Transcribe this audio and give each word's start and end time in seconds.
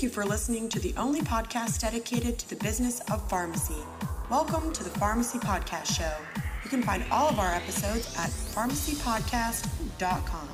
Thank 0.00 0.14
you 0.14 0.22
for 0.22 0.24
listening 0.24 0.70
to 0.70 0.80
the 0.80 0.94
only 0.96 1.20
podcast 1.20 1.82
dedicated 1.82 2.38
to 2.38 2.48
the 2.48 2.56
business 2.56 3.00
of 3.10 3.28
pharmacy. 3.28 3.76
Welcome 4.30 4.72
to 4.72 4.82
the 4.82 4.88
Pharmacy 4.88 5.38
Podcast 5.38 5.94
Show. 5.94 6.10
You 6.64 6.70
can 6.70 6.82
find 6.82 7.04
all 7.10 7.28
of 7.28 7.38
our 7.38 7.52
episodes 7.52 8.06
at 8.16 8.30
pharmacypodcast.com. 8.30 10.48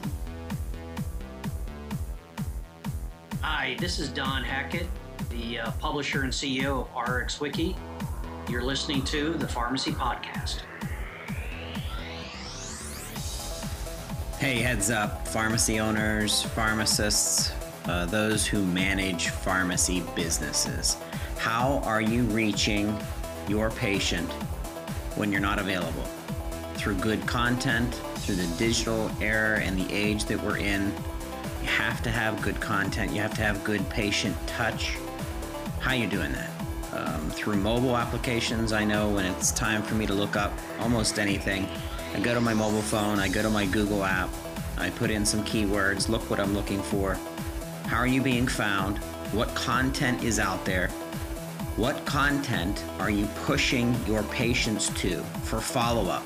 Hi, 3.40 3.76
this 3.78 4.00
is 4.00 4.08
Don 4.08 4.42
Hackett, 4.42 4.88
the 5.30 5.60
uh, 5.60 5.70
publisher 5.78 6.22
and 6.22 6.32
CEO 6.32 6.80
of 6.80 6.88
RxWiki. 6.88 7.76
You're 8.50 8.64
listening 8.64 9.04
to 9.04 9.34
the 9.34 9.46
Pharmacy 9.46 9.92
Podcast. 9.92 10.62
Hey, 14.40 14.56
heads 14.56 14.90
up, 14.90 15.28
pharmacy 15.28 15.78
owners, 15.78 16.42
pharmacists, 16.42 17.52
uh, 17.88 18.06
those 18.06 18.46
who 18.46 18.64
manage 18.66 19.28
pharmacy 19.28 20.02
businesses. 20.14 20.96
How 21.38 21.80
are 21.84 22.00
you 22.00 22.24
reaching 22.24 22.96
your 23.48 23.70
patient 23.70 24.30
when 25.14 25.30
you're 25.30 25.40
not 25.40 25.58
available? 25.58 26.04
Through 26.74 26.96
good 26.96 27.26
content, 27.26 27.94
through 28.16 28.36
the 28.36 28.46
digital 28.58 29.10
era 29.20 29.60
and 29.60 29.78
the 29.78 29.92
age 29.94 30.24
that 30.26 30.42
we're 30.42 30.58
in, 30.58 30.92
you 31.62 31.68
have 31.68 32.02
to 32.02 32.10
have 32.10 32.40
good 32.42 32.60
content. 32.60 33.12
You 33.12 33.20
have 33.20 33.34
to 33.34 33.42
have 33.42 33.62
good 33.64 33.88
patient 33.88 34.36
touch. 34.46 34.96
How 35.80 35.92
are 35.92 35.96
you 35.96 36.06
doing 36.06 36.32
that? 36.32 36.50
Um, 36.92 37.30
through 37.30 37.56
mobile 37.56 37.96
applications, 37.96 38.72
I 38.72 38.84
know 38.84 39.10
when 39.10 39.26
it's 39.26 39.52
time 39.52 39.82
for 39.82 39.94
me 39.94 40.06
to 40.06 40.14
look 40.14 40.34
up 40.34 40.52
almost 40.80 41.18
anything, 41.18 41.68
I 42.14 42.20
go 42.20 42.32
to 42.32 42.40
my 42.40 42.54
mobile 42.54 42.82
phone, 42.82 43.18
I 43.18 43.28
go 43.28 43.42
to 43.42 43.50
my 43.50 43.66
Google 43.66 44.02
app, 44.04 44.30
I 44.78 44.90
put 44.90 45.10
in 45.10 45.26
some 45.26 45.44
keywords, 45.44 46.08
look 46.08 46.28
what 46.30 46.40
I'm 46.40 46.54
looking 46.54 46.80
for. 46.80 47.18
How 47.86 47.98
are 47.98 48.06
you 48.06 48.20
being 48.20 48.48
found? 48.48 48.98
What 49.32 49.54
content 49.54 50.24
is 50.24 50.40
out 50.40 50.64
there? 50.64 50.88
What 51.76 52.04
content 52.04 52.84
are 52.98 53.10
you 53.10 53.26
pushing 53.44 53.94
your 54.06 54.24
patients 54.24 54.88
to 55.00 55.22
for 55.44 55.60
follow 55.60 56.10
up? 56.10 56.24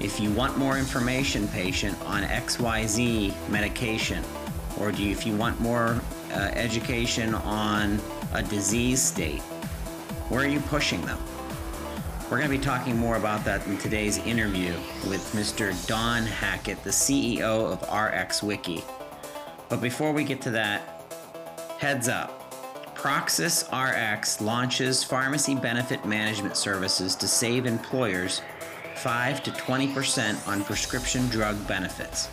If 0.00 0.18
you 0.18 0.32
want 0.32 0.58
more 0.58 0.78
information, 0.78 1.46
patient, 1.46 1.96
on 2.06 2.24
XYZ 2.24 3.32
medication, 3.50 4.24
or 4.80 4.90
do 4.90 5.04
you, 5.04 5.12
if 5.12 5.24
you 5.24 5.36
want 5.36 5.60
more 5.60 6.00
uh, 6.32 6.50
education 6.54 7.36
on 7.36 8.00
a 8.32 8.42
disease 8.42 9.00
state, 9.00 9.42
where 10.28 10.42
are 10.42 10.48
you 10.48 10.60
pushing 10.60 11.00
them? 11.02 11.20
We're 12.24 12.38
going 12.38 12.50
to 12.50 12.58
be 12.58 12.64
talking 12.64 12.96
more 12.96 13.14
about 13.14 13.44
that 13.44 13.64
in 13.68 13.78
today's 13.78 14.18
interview 14.18 14.72
with 15.08 15.22
Mr. 15.36 15.70
Don 15.86 16.24
Hackett, 16.24 16.82
the 16.82 16.90
CEO 16.90 17.70
of 17.70 17.80
RxWiki. 17.82 18.82
But 19.68 19.80
before 19.80 20.12
we 20.12 20.24
get 20.24 20.40
to 20.42 20.50
that, 20.50 20.82
heads 21.78 22.08
up. 22.08 22.38
Proxis 22.94 23.64
RX 23.72 24.40
launches 24.40 25.02
pharmacy 25.02 25.54
benefit 25.54 26.04
management 26.04 26.56
services 26.56 27.16
to 27.16 27.26
save 27.26 27.66
employers 27.66 28.42
5 28.96 29.42
to 29.42 29.50
20% 29.50 30.46
on 30.46 30.62
prescription 30.62 31.26
drug 31.28 31.66
benefits. 31.66 32.28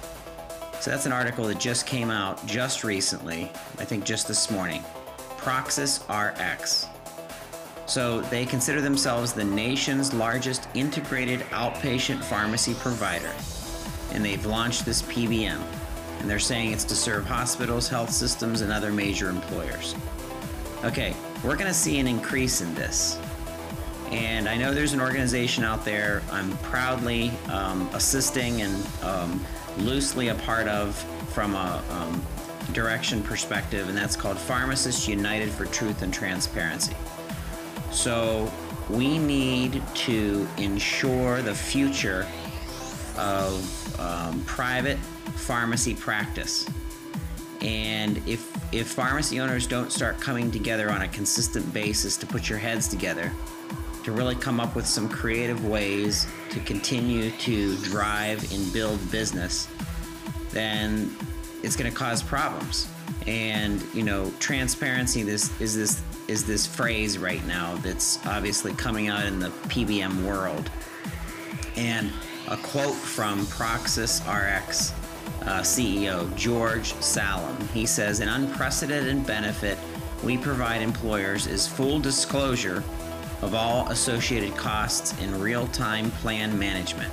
So 0.80 0.92
that's 0.92 1.08
an 1.08 1.12
article 1.12 1.46
that 1.46 1.60
just 1.60 1.88
came 1.88 2.12
out 2.12 2.46
just 2.46 2.84
recently, 2.84 3.52
I 3.80 3.86
think 3.86 4.06
just 4.06 4.28
this 4.28 4.52
morning. 4.52 4.84
Proxis 5.38 6.04
RX. 6.10 6.88
So 7.88 8.22
they 8.22 8.46
consider 8.46 8.82
themselves 8.82 9.34
the 9.34 9.44
nation's 9.44 10.14
largest 10.14 10.68
integrated 10.76 11.40
outpatient 11.50 12.24
pharmacy 12.24 12.76
provider. 12.76 13.34
And 14.14 14.24
they've 14.24 14.46
launched 14.46 14.86
this 14.86 15.02
PBM. 15.02 15.60
And 16.20 16.30
they're 16.30 16.40
saying 16.40 16.72
it's 16.72 16.84
to 16.86 16.96
serve 16.96 17.26
hospitals, 17.26 17.88
health 17.88 18.12
systems, 18.12 18.62
and 18.62 18.72
other 18.72 18.92
major 18.92 19.30
employers. 19.30 19.96
Okay, 20.84 21.16
we're 21.44 21.56
going 21.56 21.68
to 21.68 21.74
see 21.74 22.00
an 22.00 22.08
increase 22.08 22.62
in 22.62 22.74
this. 22.76 23.20
And 24.12 24.50
I 24.50 24.58
know 24.58 24.74
there's 24.74 24.94
an 24.94 25.02
organization 25.02 25.64
out 25.64 25.86
there 25.86 26.24
I'm 26.32 26.58
proudly 26.58 27.32
um, 27.50 27.88
assisting 27.94 28.62
and 28.62 28.88
um, 29.04 29.46
loosely 29.78 30.30
a 30.30 30.36
part 30.36 30.68
of 30.68 30.96
from 31.34 31.56
a 31.56 31.84
um, 31.92 32.22
direction 32.74 33.22
perspective, 33.22 33.88
and 33.88 33.98
that's 33.98 34.16
called 34.16 34.38
Pharmacists 34.38 35.08
United 35.08 35.50
for 35.50 35.66
Truth 35.66 36.02
and 36.02 36.14
Transparency. 36.14 36.96
So 37.92 38.52
we 38.90 39.18
need 39.18 39.82
to 39.94 40.48
ensure 40.58 41.42
the 41.42 41.54
future 41.54 42.28
of 43.18 44.00
um, 44.00 44.42
private 44.46 44.98
pharmacy 45.36 45.96
practice. 45.96 46.68
And 47.62 48.18
if 48.28 48.58
if 48.74 48.88
pharmacy 48.88 49.40
owners 49.40 49.68
don't 49.68 49.92
start 49.92 50.20
coming 50.22 50.52
together 50.52 50.92
on 50.92 51.02
a 51.02 51.08
consistent 51.08 51.74
basis 51.74 52.18
to 52.18 52.28
put 52.28 52.48
your 52.50 52.60
heads 52.60 52.88
together, 52.88 53.32
to 54.04 54.12
really 54.12 54.36
come 54.36 54.60
up 54.60 54.76
with 54.76 54.86
some 54.86 55.10
creative 55.10 55.66
ways 55.66 56.28
to 56.52 56.60
continue 56.62 57.32
to 57.32 57.76
drive 57.78 58.52
and 58.54 58.72
build 58.72 59.00
business, 59.12 59.68
then 60.52 61.14
it's 61.64 61.76
going 61.76 61.92
to 61.92 61.96
cause 61.96 62.24
problems. 62.24 62.88
And 63.28 63.84
you 63.94 64.04
know, 64.04 64.32
transparency 64.40 65.24
this 65.24 65.60
is 65.60 65.76
this 65.76 66.02
is 66.28 66.46
this 66.46 66.66
phrase 66.66 67.18
right 67.18 67.46
now 67.48 67.76
that's 67.78 68.24
obviously 68.28 68.74
coming 68.74 69.08
out 69.08 69.26
in 69.26 69.40
the 69.40 69.50
PBM 69.50 70.24
world. 70.24 70.70
And 71.76 72.12
a 72.48 72.58
quote 72.58 72.96
from 72.96 73.46
Proxis 73.48 74.22
RX 74.28 74.94
uh, 75.44 75.62
CEO 75.62 76.34
George 76.36 76.94
Salem. 76.96 77.56
He 77.74 77.86
says, 77.86 78.20
An 78.20 78.30
unprecedented 78.30 79.26
benefit 79.26 79.78
we 80.24 80.38
provide 80.38 80.82
employers 80.82 81.48
is 81.48 81.68
full 81.68 82.00
disclosure 82.00 82.84
of 83.42 83.54
all 83.54 83.88
associated 83.90 84.56
costs 84.56 85.18
in 85.22 85.40
real 85.40 85.68
time 85.68 86.12
plan 86.12 86.58
management. 86.58 87.12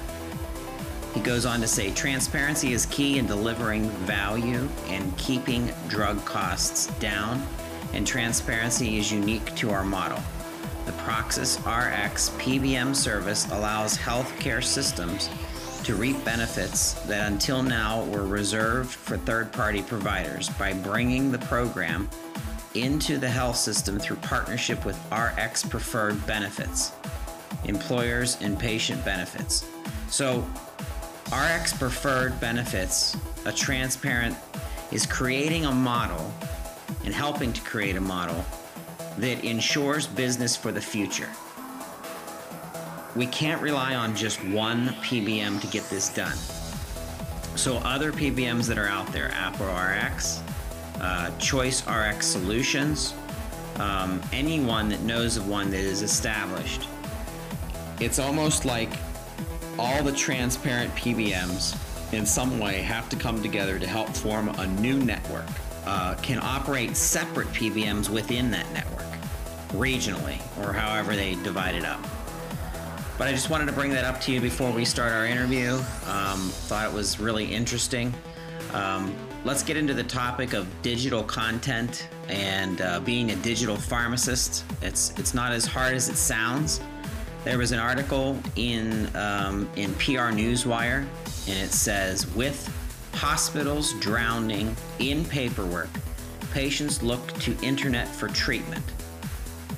He 1.14 1.20
goes 1.20 1.46
on 1.46 1.60
to 1.60 1.68
say 1.68 1.92
transparency 1.92 2.72
is 2.72 2.84
key 2.86 3.18
in 3.18 3.26
delivering 3.26 3.88
value 3.90 4.68
and 4.88 5.16
keeping 5.16 5.72
drug 5.88 6.22
costs 6.24 6.88
down, 6.98 7.46
and 7.94 8.06
transparency 8.06 8.98
is 8.98 9.10
unique 9.10 9.54
to 9.54 9.70
our 9.70 9.84
model. 9.84 10.18
The 10.84 10.92
Proxis 10.92 11.58
RX 11.60 12.30
PBM 12.30 12.94
service 12.94 13.50
allows 13.50 13.96
healthcare 13.96 14.62
systems 14.62 15.30
to 15.86 15.94
reap 15.94 16.24
benefits 16.24 16.94
that 17.04 17.30
until 17.30 17.62
now 17.62 18.02
were 18.06 18.26
reserved 18.26 18.90
for 18.90 19.16
third 19.18 19.52
party 19.52 19.82
providers 19.82 20.48
by 20.58 20.72
bringing 20.72 21.30
the 21.30 21.38
program 21.38 22.10
into 22.74 23.18
the 23.18 23.28
health 23.28 23.54
system 23.54 23.96
through 23.96 24.16
partnership 24.16 24.84
with 24.84 24.98
RX 25.12 25.62
preferred 25.62 26.26
benefits, 26.26 26.90
employers, 27.66 28.36
and 28.40 28.58
patient 28.58 29.04
benefits. 29.04 29.64
So, 30.08 30.44
RX 31.30 31.74
preferred 31.74 32.40
benefits, 32.40 33.16
a 33.44 33.52
transparent, 33.52 34.36
is 34.90 35.06
creating 35.06 35.66
a 35.66 35.72
model 35.72 36.34
and 37.04 37.14
helping 37.14 37.52
to 37.52 37.60
create 37.60 37.94
a 37.94 38.00
model 38.00 38.44
that 39.18 39.44
ensures 39.44 40.08
business 40.08 40.56
for 40.56 40.72
the 40.72 40.80
future 40.80 41.28
we 43.16 43.26
can't 43.26 43.62
rely 43.62 43.94
on 43.94 44.14
just 44.14 44.44
one 44.44 44.88
PBM 45.00 45.58
to 45.62 45.66
get 45.68 45.84
this 45.84 46.12
done. 46.12 46.36
So 47.56 47.78
other 47.78 48.12
PBMs 48.12 48.66
that 48.68 48.76
are 48.76 48.88
out 48.88 49.10
there, 49.10 49.30
Apple 49.32 49.66
RX, 49.66 50.42
uh, 51.00 51.30
Choice 51.38 51.86
RX 51.88 52.26
Solutions, 52.26 53.14
um, 53.78 54.20
anyone 54.32 54.90
that 54.90 55.00
knows 55.00 55.38
of 55.38 55.48
one 55.48 55.70
that 55.70 55.80
is 55.80 56.02
established, 56.02 56.88
it's 58.00 58.18
almost 58.18 58.66
like 58.66 58.92
all 59.78 60.02
the 60.02 60.12
transparent 60.12 60.94
PBMs 60.94 61.74
in 62.12 62.26
some 62.26 62.58
way 62.58 62.82
have 62.82 63.08
to 63.08 63.16
come 63.16 63.42
together 63.42 63.78
to 63.78 63.86
help 63.86 64.08
form 64.10 64.48
a 64.50 64.66
new 64.66 64.98
network. 64.98 65.46
Uh, 65.86 66.14
can 66.16 66.38
operate 66.42 66.96
separate 66.96 67.48
PBMs 67.48 68.10
within 68.10 68.50
that 68.50 68.70
network, 68.72 69.06
regionally, 69.70 70.38
or 70.62 70.72
however 70.72 71.14
they 71.14 71.36
divide 71.36 71.74
it 71.74 71.84
up. 71.84 72.00
But 73.18 73.28
I 73.28 73.32
just 73.32 73.48
wanted 73.48 73.66
to 73.66 73.72
bring 73.72 73.90
that 73.90 74.04
up 74.04 74.20
to 74.22 74.32
you 74.32 74.42
before 74.42 74.70
we 74.70 74.84
start 74.84 75.12
our 75.12 75.24
interview. 75.24 75.72
Um, 76.06 76.50
thought 76.68 76.86
it 76.86 76.92
was 76.92 77.18
really 77.18 77.46
interesting. 77.46 78.12
Um, 78.74 79.14
let's 79.44 79.62
get 79.62 79.78
into 79.78 79.94
the 79.94 80.04
topic 80.04 80.52
of 80.52 80.66
digital 80.82 81.22
content 81.22 82.08
and 82.28 82.82
uh, 82.82 83.00
being 83.00 83.30
a 83.30 83.36
digital 83.36 83.76
pharmacist. 83.76 84.64
It's 84.82 85.14
it's 85.18 85.32
not 85.32 85.52
as 85.52 85.64
hard 85.64 85.94
as 85.94 86.10
it 86.10 86.16
sounds. 86.16 86.82
There 87.42 87.56
was 87.56 87.72
an 87.72 87.78
article 87.78 88.38
in 88.56 89.08
um, 89.16 89.66
in 89.76 89.94
PR 89.94 90.32
Newswire, 90.34 91.06
and 91.48 91.58
it 91.58 91.72
says 91.72 92.26
with 92.34 92.70
hospitals 93.14 93.94
drowning 93.94 94.76
in 94.98 95.24
paperwork, 95.24 95.88
patients 96.52 97.02
look 97.02 97.26
to 97.40 97.56
internet 97.62 98.08
for 98.08 98.28
treatment. 98.28 98.84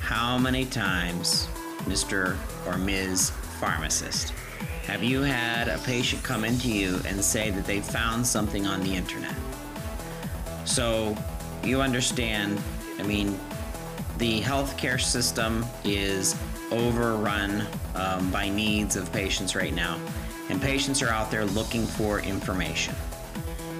How 0.00 0.38
many 0.38 0.64
times 0.64 1.46
Mr. 1.88 2.36
or 2.66 2.76
Ms. 2.76 3.30
Pharmacist. 3.60 4.30
Have 4.84 5.02
you 5.02 5.22
had 5.22 5.68
a 5.68 5.78
patient 5.78 6.22
come 6.22 6.44
into 6.44 6.70
you 6.70 7.00
and 7.06 7.22
say 7.22 7.50
that 7.50 7.66
they 7.66 7.80
found 7.80 8.26
something 8.26 8.66
on 8.66 8.82
the 8.82 8.94
internet? 8.94 9.34
So, 10.64 11.16
you 11.62 11.80
understand, 11.80 12.60
I 12.98 13.02
mean, 13.02 13.38
the 14.18 14.40
healthcare 14.40 15.00
system 15.00 15.64
is 15.84 16.36
overrun 16.70 17.66
um, 17.94 18.30
by 18.30 18.48
needs 18.48 18.96
of 18.96 19.12
patients 19.12 19.54
right 19.54 19.74
now, 19.74 19.98
and 20.50 20.60
patients 20.60 21.02
are 21.02 21.08
out 21.08 21.30
there 21.30 21.44
looking 21.44 21.86
for 21.86 22.20
information. 22.20 22.94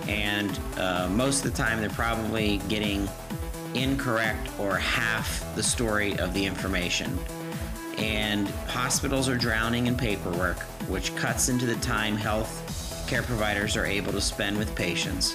And 0.07 0.59
uh, 0.77 1.09
most 1.11 1.45
of 1.45 1.51
the 1.51 1.57
time, 1.57 1.81
they're 1.81 1.91
probably 1.91 2.59
getting 2.69 3.09
incorrect 3.75 4.49
or 4.59 4.77
half 4.77 5.45
the 5.55 5.63
story 5.63 6.19
of 6.19 6.33
the 6.35 6.45
information. 6.45 7.19
And 7.99 8.49
hospitals 8.69 9.29
are 9.29 9.37
drowning 9.37 9.89
in 9.89 9.97
paperwork, 9.97 10.61
which 10.89 11.15
cuts 11.17 11.49
into 11.49 11.67
the 11.67 11.75
time 11.77 12.17
health 12.17 13.05
care 13.09 13.23
providers 13.23 13.77
are 13.77 13.87
able 13.87 14.13
to 14.13 14.21
spend 14.21 14.57
with 14.57 14.75
patients. 14.77 15.35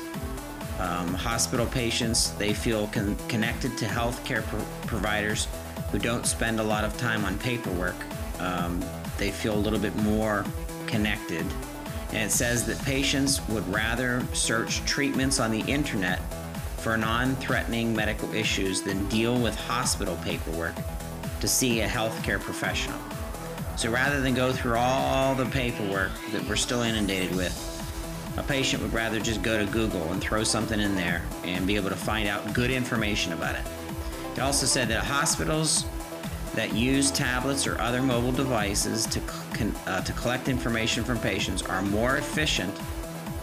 Um, 0.79 1.13
hospital 1.13 1.65
patients, 1.65 2.31
they 2.31 2.53
feel 2.53 2.87
con- 2.87 3.17
connected 3.27 3.77
to 3.79 3.85
healthcare 3.85 4.43
pro- 4.43 4.63
providers 4.87 5.47
who 5.91 5.99
don't 5.99 6.25
spend 6.25 6.59
a 6.59 6.63
lot 6.63 6.83
of 6.83 6.95
time 6.97 7.25
on 7.25 7.37
paperwork. 7.39 7.95
Um, 8.39 8.83
they 9.17 9.31
feel 9.31 9.55
a 9.55 9.59
little 9.59 9.79
bit 9.79 9.95
more 9.97 10.45
connected. 10.87 11.45
And 12.09 12.29
it 12.29 12.31
says 12.31 12.65
that 12.67 12.79
patients 12.85 13.45
would 13.49 13.67
rather 13.73 14.25
search 14.33 14.85
treatments 14.85 15.39
on 15.39 15.51
the 15.51 15.61
internet 15.61 16.19
for 16.77 16.95
non 16.95 17.35
threatening 17.37 17.95
medical 17.95 18.33
issues 18.33 18.81
than 18.81 19.07
deal 19.09 19.37
with 19.39 19.55
hospital 19.55 20.17
paperwork 20.23 20.75
to 21.43 21.47
see 21.49 21.81
a 21.81 21.87
healthcare 21.89 22.39
professional. 22.39 22.97
So 23.75 23.91
rather 23.91 24.21
than 24.21 24.33
go 24.33 24.53
through 24.53 24.77
all 24.77 25.35
the 25.35 25.45
paperwork 25.47 26.11
that 26.31 26.41
we're 26.47 26.55
still 26.55 26.83
inundated 26.83 27.35
with, 27.35 27.53
a 28.37 28.43
patient 28.43 28.81
would 28.81 28.93
rather 28.93 29.19
just 29.19 29.41
go 29.41 29.57
to 29.57 29.69
Google 29.69 30.03
and 30.13 30.21
throw 30.21 30.45
something 30.45 30.79
in 30.79 30.95
there 30.95 31.21
and 31.43 31.67
be 31.67 31.75
able 31.75 31.89
to 31.89 31.97
find 31.97 32.29
out 32.29 32.53
good 32.53 32.71
information 32.71 33.33
about 33.33 33.55
it. 33.55 33.61
It 34.37 34.39
also 34.39 34.65
said 34.65 34.87
that 34.87 35.03
hospitals 35.03 35.83
that 36.55 36.73
use 36.73 37.11
tablets 37.11 37.67
or 37.67 37.77
other 37.81 38.01
mobile 38.01 38.31
devices 38.31 39.05
to, 39.07 39.21
uh, 39.85 39.99
to 39.99 40.13
collect 40.13 40.47
information 40.47 41.03
from 41.03 41.19
patients 41.19 41.61
are 41.61 41.81
more 41.81 42.15
efficient 42.15 42.73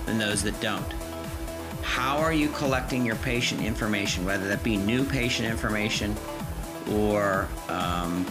than 0.07 0.17
those 0.17 0.43
that 0.45 0.59
don't. 0.63 0.91
How 1.83 2.17
are 2.17 2.33
you 2.33 2.49
collecting 2.49 3.05
your 3.05 3.17
patient 3.17 3.61
information, 3.61 4.25
whether 4.25 4.49
that 4.49 4.63
be 4.63 4.79
new 4.79 5.05
patient 5.05 5.51
information 5.51 6.17
or 6.93 7.49
um, 7.69 8.25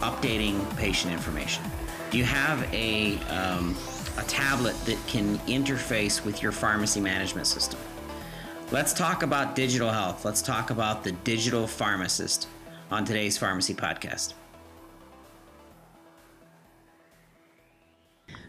updating 0.00 0.76
patient 0.76 1.12
information? 1.12 1.64
Do 2.10 2.18
you 2.18 2.24
have 2.24 2.62
a 2.72 3.18
um, 3.28 3.76
a 4.18 4.22
tablet 4.22 4.74
that 4.86 4.98
can 5.06 5.38
interface 5.40 6.24
with 6.24 6.42
your 6.42 6.52
pharmacy 6.52 7.00
management 7.00 7.46
system. 7.46 7.78
Let's 8.72 8.92
talk 8.92 9.22
about 9.22 9.54
digital 9.54 9.90
health. 9.90 10.24
Let's 10.24 10.42
talk 10.42 10.70
about 10.70 11.04
the 11.04 11.12
digital 11.12 11.66
pharmacist 11.66 12.48
on 12.90 13.04
today's 13.04 13.36
Pharmacy 13.38 13.74
Podcast. 13.74 14.34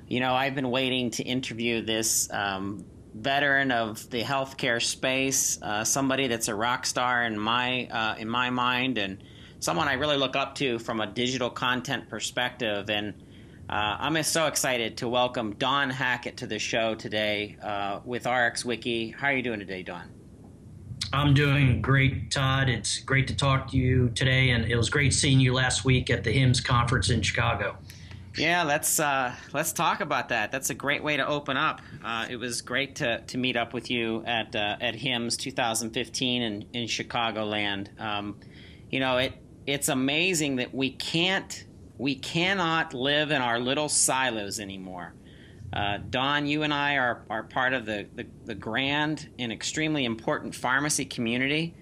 You 0.07 0.22
know, 0.22 0.34
I've 0.34 0.56
been 0.56 0.72
waiting 0.72 1.12
to 1.12 1.24
interview 1.24 1.81
this 1.81 2.31
um, 2.31 2.86
veteran 3.22 3.72
of 3.72 4.10
the 4.10 4.24
healthcare 4.24 4.81
space, 4.81 5.62
uh, 5.62 5.84
somebody 5.84 6.28
that's 6.28 6.48
a 6.48 6.56
rock 6.56 6.86
star 6.86 7.24
in 7.24 7.38
my 7.38 7.88
uh, 7.88 8.16
in 8.18 8.30
my 8.30 8.50
mind, 8.50 8.98
and 8.98 9.24
someone 9.60 9.88
I 9.88 9.94
really 9.94 10.18
look 10.18 10.36
up 10.36 10.56
to 10.56 10.80
from 10.80 11.02
a 11.02 11.08
digital 11.08 11.50
content 11.50 12.10
perspective. 12.10 12.90
And 12.90 13.14
uh, 13.69 13.98
I'm 14.00 14.22
so 14.24 14.48
excited 14.48 14.98
to 14.98 15.08
welcome 15.08 15.54
Don 15.56 15.90
Hackett 15.90 16.38
to 16.38 16.48
the 16.48 16.60
show 16.60 16.96
today 16.96 17.58
uh, 17.62 18.00
with 18.06 18.24
RxWiki. 18.24 19.16
How 19.16 19.28
are 19.28 19.34
you 19.34 19.44
doing 19.44 19.60
today, 19.60 19.84
Don? 19.84 20.10
I'm 21.13 21.34
doing 21.34 21.81
great, 21.81 22.31
Todd. 22.31 22.70
It's 22.70 23.00
great 23.00 23.28
to 23.28 23.36
talk 23.36 23.72
to 23.72 23.78
you 23.78 24.10
today, 24.10 24.50
and 24.50 24.66
it 24.66 24.75
was 24.75 24.90
great 24.90 25.13
seeing 25.13 25.40
you 25.40 25.54
last 25.54 25.86
week 25.86 26.10
at 26.10 26.24
the 26.24 26.34
HIMSS 26.34 26.63
conference 26.63 27.10
in 27.10 27.22
Chicago. 27.22 27.78
Yeah, 28.38 28.63
let's 28.63 29.00
uh, 29.00 29.34
let's 29.51 29.74
talk 29.74 30.00
about 30.00 30.30
that. 30.30 30.51
That's 30.51 30.69
a 30.69 30.75
great 30.75 31.04
way 31.04 31.18
to 31.18 31.25
open 31.25 31.57
up. 31.57 31.81
Uh, 32.04 32.28
it 32.30 32.36
was 32.36 32.62
great 32.62 32.98
to, 32.98 33.22
to 33.22 33.38
meet 33.38 33.57
up 33.57 33.74
with 33.74 33.89
you 33.89 34.24
at 34.25 34.56
uh, 34.56 34.78
at 34.80 34.94
HIMSS 34.94 35.38
2015 35.38 36.42
in 36.44 36.66
in 36.74 36.88
Chicagoland. 36.88 38.00
Um, 38.00 38.38
you 38.92 39.00
know, 39.00 39.18
it 39.18 39.34
it's 39.66 39.89
amazing 39.89 40.57
that 40.57 40.74
we 40.74 40.92
can't 40.92 41.66
we 41.98 42.13
cannot 42.13 42.94
live 42.94 43.31
in 43.31 43.42
our 43.42 43.60
little 43.60 43.89
silos 43.89 44.60
anymore. 44.60 45.13
Uh, 45.74 45.98
Don, 46.10 46.45
you 46.45 46.63
and 46.63 46.74
I 46.74 46.95
are, 46.95 47.24
are 47.30 47.44
part 47.44 47.74
of 47.74 47.86
the, 47.86 48.07
the, 48.16 48.25
the 48.45 48.56
grand 48.56 49.28
and 49.38 49.51
extremely 49.51 50.06
important 50.06 50.56
pharmacy 50.56 51.04
community, 51.04 51.75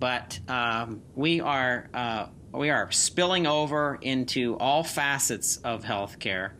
but 0.00 0.40
um, 0.48 1.02
we 1.14 1.40
are 1.40 1.88
uh, 1.94 2.26
we 2.52 2.70
are 2.70 2.90
spilling 2.90 3.46
over 3.46 3.98
into 4.00 4.56
all 4.56 4.82
facets 4.82 5.58
of 5.58 5.84
healthcare, 5.84 6.52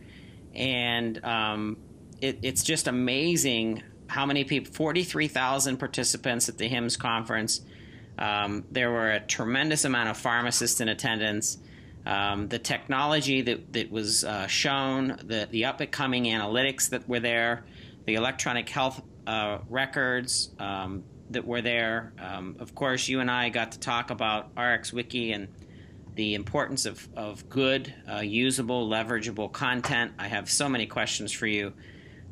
and 0.55 1.25
um, 1.25 1.77
it, 2.21 2.39
it's 2.43 2.63
just 2.63 2.89
amazing 2.89 3.83
how 4.07 4.25
many 4.27 4.45
people 4.45 4.73
43,000 4.73 5.77
participants 5.77 6.49
at 6.49 6.59
the 6.59 6.69
HIMSS 6.69 6.99
conference. 6.99 7.61
Um, 8.19 8.65
there 8.71 8.91
were 8.91 9.11
a 9.13 9.21
tremendous 9.21 9.85
amount 9.85 10.09
of 10.09 10.17
pharmacists 10.17 10.81
in 10.81 10.89
attendance 10.89 11.59
um, 12.09 12.49
the 12.49 12.59
technology 12.59 13.43
that, 13.43 13.73
that 13.75 13.91
was 13.91 14.25
uh, 14.25 14.47
shown, 14.47 15.19
the, 15.25 15.47
the 15.51 15.67
up 15.67 15.81
and 15.81 15.93
coming 15.93 16.25
analytics 16.25 16.89
that 16.89 17.07
were 17.07 17.21
there, 17.21 17.65
the 18.07 18.15
electronic 18.15 18.67
health 18.69 19.03
uh, 19.27 19.59
records 19.69 20.51
um, 20.59 21.05
that 21.31 21.47
were 21.47 21.61
there. 21.61 22.15
Um, 22.19 22.57
of 22.61 22.75
course, 22.75 23.09
you 23.09 23.21
and 23.21 23.31
I 23.31 23.51
got 23.51 23.73
to 23.73 23.79
talk 23.79 24.11
about 24.11 24.55
RxWiki 24.55 25.35
and 25.35 25.49
the 26.19 26.35
importance 26.35 26.85
of, 26.85 27.09
of 27.15 27.49
good, 27.49 27.95
uh, 28.11 28.19
usable, 28.19 28.89
leverageable 28.89 29.53
content. 29.53 30.11
I 30.19 30.27
have 30.27 30.51
so 30.51 30.69
many 30.69 30.85
questions 30.85 31.31
for 31.31 31.47
you. 31.47 31.73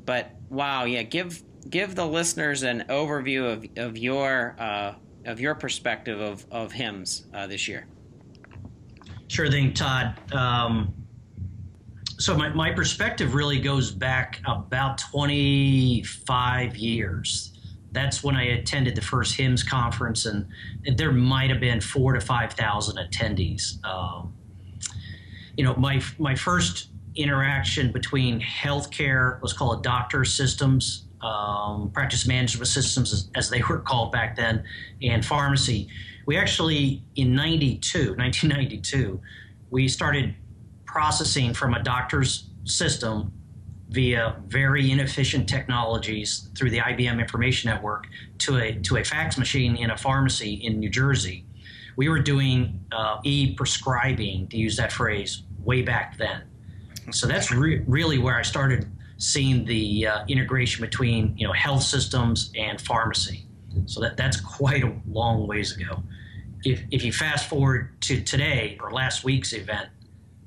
But 0.04 0.32
wow, 0.50 0.86
yeah, 0.86 1.04
give 1.04 1.40
give 1.70 1.94
the 1.94 2.04
listeners 2.04 2.64
an 2.64 2.86
overview 2.88 3.52
of, 3.52 3.64
of 3.78 3.96
your 3.96 4.56
uh, 4.58 4.94
of 5.24 5.38
your 5.38 5.54
perspective 5.54 6.20
of, 6.20 6.44
of 6.50 6.72
HIMSS 6.72 7.26
uh, 7.32 7.46
this 7.46 7.68
year. 7.68 7.86
Sure 9.28 9.48
thing, 9.48 9.72
Todd. 9.72 10.16
Um, 10.32 10.92
so 12.18 12.36
my, 12.36 12.48
my 12.48 12.72
perspective 12.72 13.34
really 13.34 13.60
goes 13.60 13.92
back 13.92 14.40
about 14.46 14.98
25 14.98 16.76
years. 16.76 17.55
That's 17.93 18.23
when 18.23 18.37
I 18.37 18.45
attended 18.45 18.95
the 18.95 19.02
first 19.02 19.38
HIMSS 19.38 19.66
conference, 19.66 20.26
and 20.26 20.47
there 20.97 21.12
might 21.12 21.50
have 21.50 21.61
been 21.61 21.81
four 21.81 22.12
to 22.12 22.21
5,000 22.21 22.97
attendees. 22.97 23.85
Um, 23.85 24.35
you 25.57 25.64
know, 25.64 25.75
my, 25.76 26.02
my 26.19 26.35
first 26.35 26.88
interaction 27.14 27.93
between 27.93 28.40
healthcare, 28.40 29.38
let's 29.40 29.55
call 29.55 29.73
it 29.73 29.83
doctor 29.83 30.25
systems, 30.25 31.07
um, 31.23 31.90
practice 31.93 32.26
management 32.26 32.69
systems, 32.69 33.12
as, 33.12 33.31
as, 33.35 33.49
they 33.49 33.62
were 33.69 33.78
called 33.78 34.12
back 34.12 34.37
then, 34.37 34.64
and 35.00 35.25
pharmacy 35.25 35.88
we 36.26 36.37
actually, 36.37 37.02
in 37.14 37.35
92, 37.35 37.99
1992, 38.19 39.21
we 39.71 39.88
started 39.88 40.35
processing 40.85 41.55
from 41.55 41.75
a 41.75 41.83
doctor's 41.83 42.50
system 42.64 43.33
via 43.88 44.37
very 44.47 44.90
inefficient 44.90 45.49
technologies 45.49 46.49
through 46.57 46.71
the 46.71 46.78
IBM 46.78 47.21
Information 47.21 47.71
Network 47.71 48.09
to 48.38 48.59
a, 48.59 48.75
to 48.81 48.97
a 48.97 49.05
fax 49.05 49.38
machine 49.38 49.76
in 49.76 49.90
a 49.90 49.97
pharmacy 49.97 50.55
in 50.55 50.78
New 50.78 50.90
Jersey. 50.90 51.45
We 51.97 52.09
were 52.09 52.19
doing 52.19 52.85
uh, 52.93 53.21
e 53.25 53.55
prescribing, 53.55 54.49
to 54.49 54.57
use 54.57 54.76
that 54.76 54.93
phrase, 54.93 55.43
way 55.62 55.83
back 55.83 56.19
then. 56.19 56.43
So 57.11 57.26
that's 57.26 57.50
re- 57.50 57.83
really 57.87 58.19
where 58.19 58.37
I 58.37 58.43
started 58.43 58.90
seeing 59.19 59.64
the 59.64 60.07
uh, 60.07 60.25
integration 60.28 60.85
between 60.85 61.35
you 61.38 61.47
know 61.47 61.52
health 61.52 61.83
systems 61.83 62.50
and 62.57 62.81
pharmacy. 62.81 63.47
So 63.87 64.00
that, 64.00 64.16
that's 64.16 64.40
quite 64.40 64.83
a 64.85 64.93
long 65.07 65.47
ways 65.47 65.76
ago 65.76 66.02
if, 66.66 66.83
if 66.90 67.05
you 67.05 67.12
fast 67.12 67.49
forward 67.49 68.00
to 68.02 68.21
today 68.21 68.76
or 68.81 68.90
last 68.90 69.25
week's 69.25 69.52
event, 69.52 69.88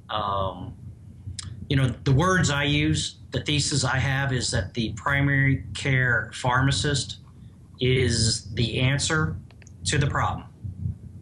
um, 0.09 0.73
you 1.69 1.77
know, 1.77 1.87
the 2.03 2.11
words 2.11 2.49
I 2.49 2.63
use, 2.63 3.15
the 3.31 3.41
thesis 3.41 3.83
I 3.83 3.97
have 3.97 4.33
is 4.33 4.49
that 4.51 4.73
the 4.73 4.93
primary 4.93 5.63
care 5.75 6.31
pharmacist 6.33 7.17
is 7.79 8.51
the 8.53 8.79
answer 8.79 9.35
to 9.85 9.97
the 9.97 10.07
problem. 10.07 10.45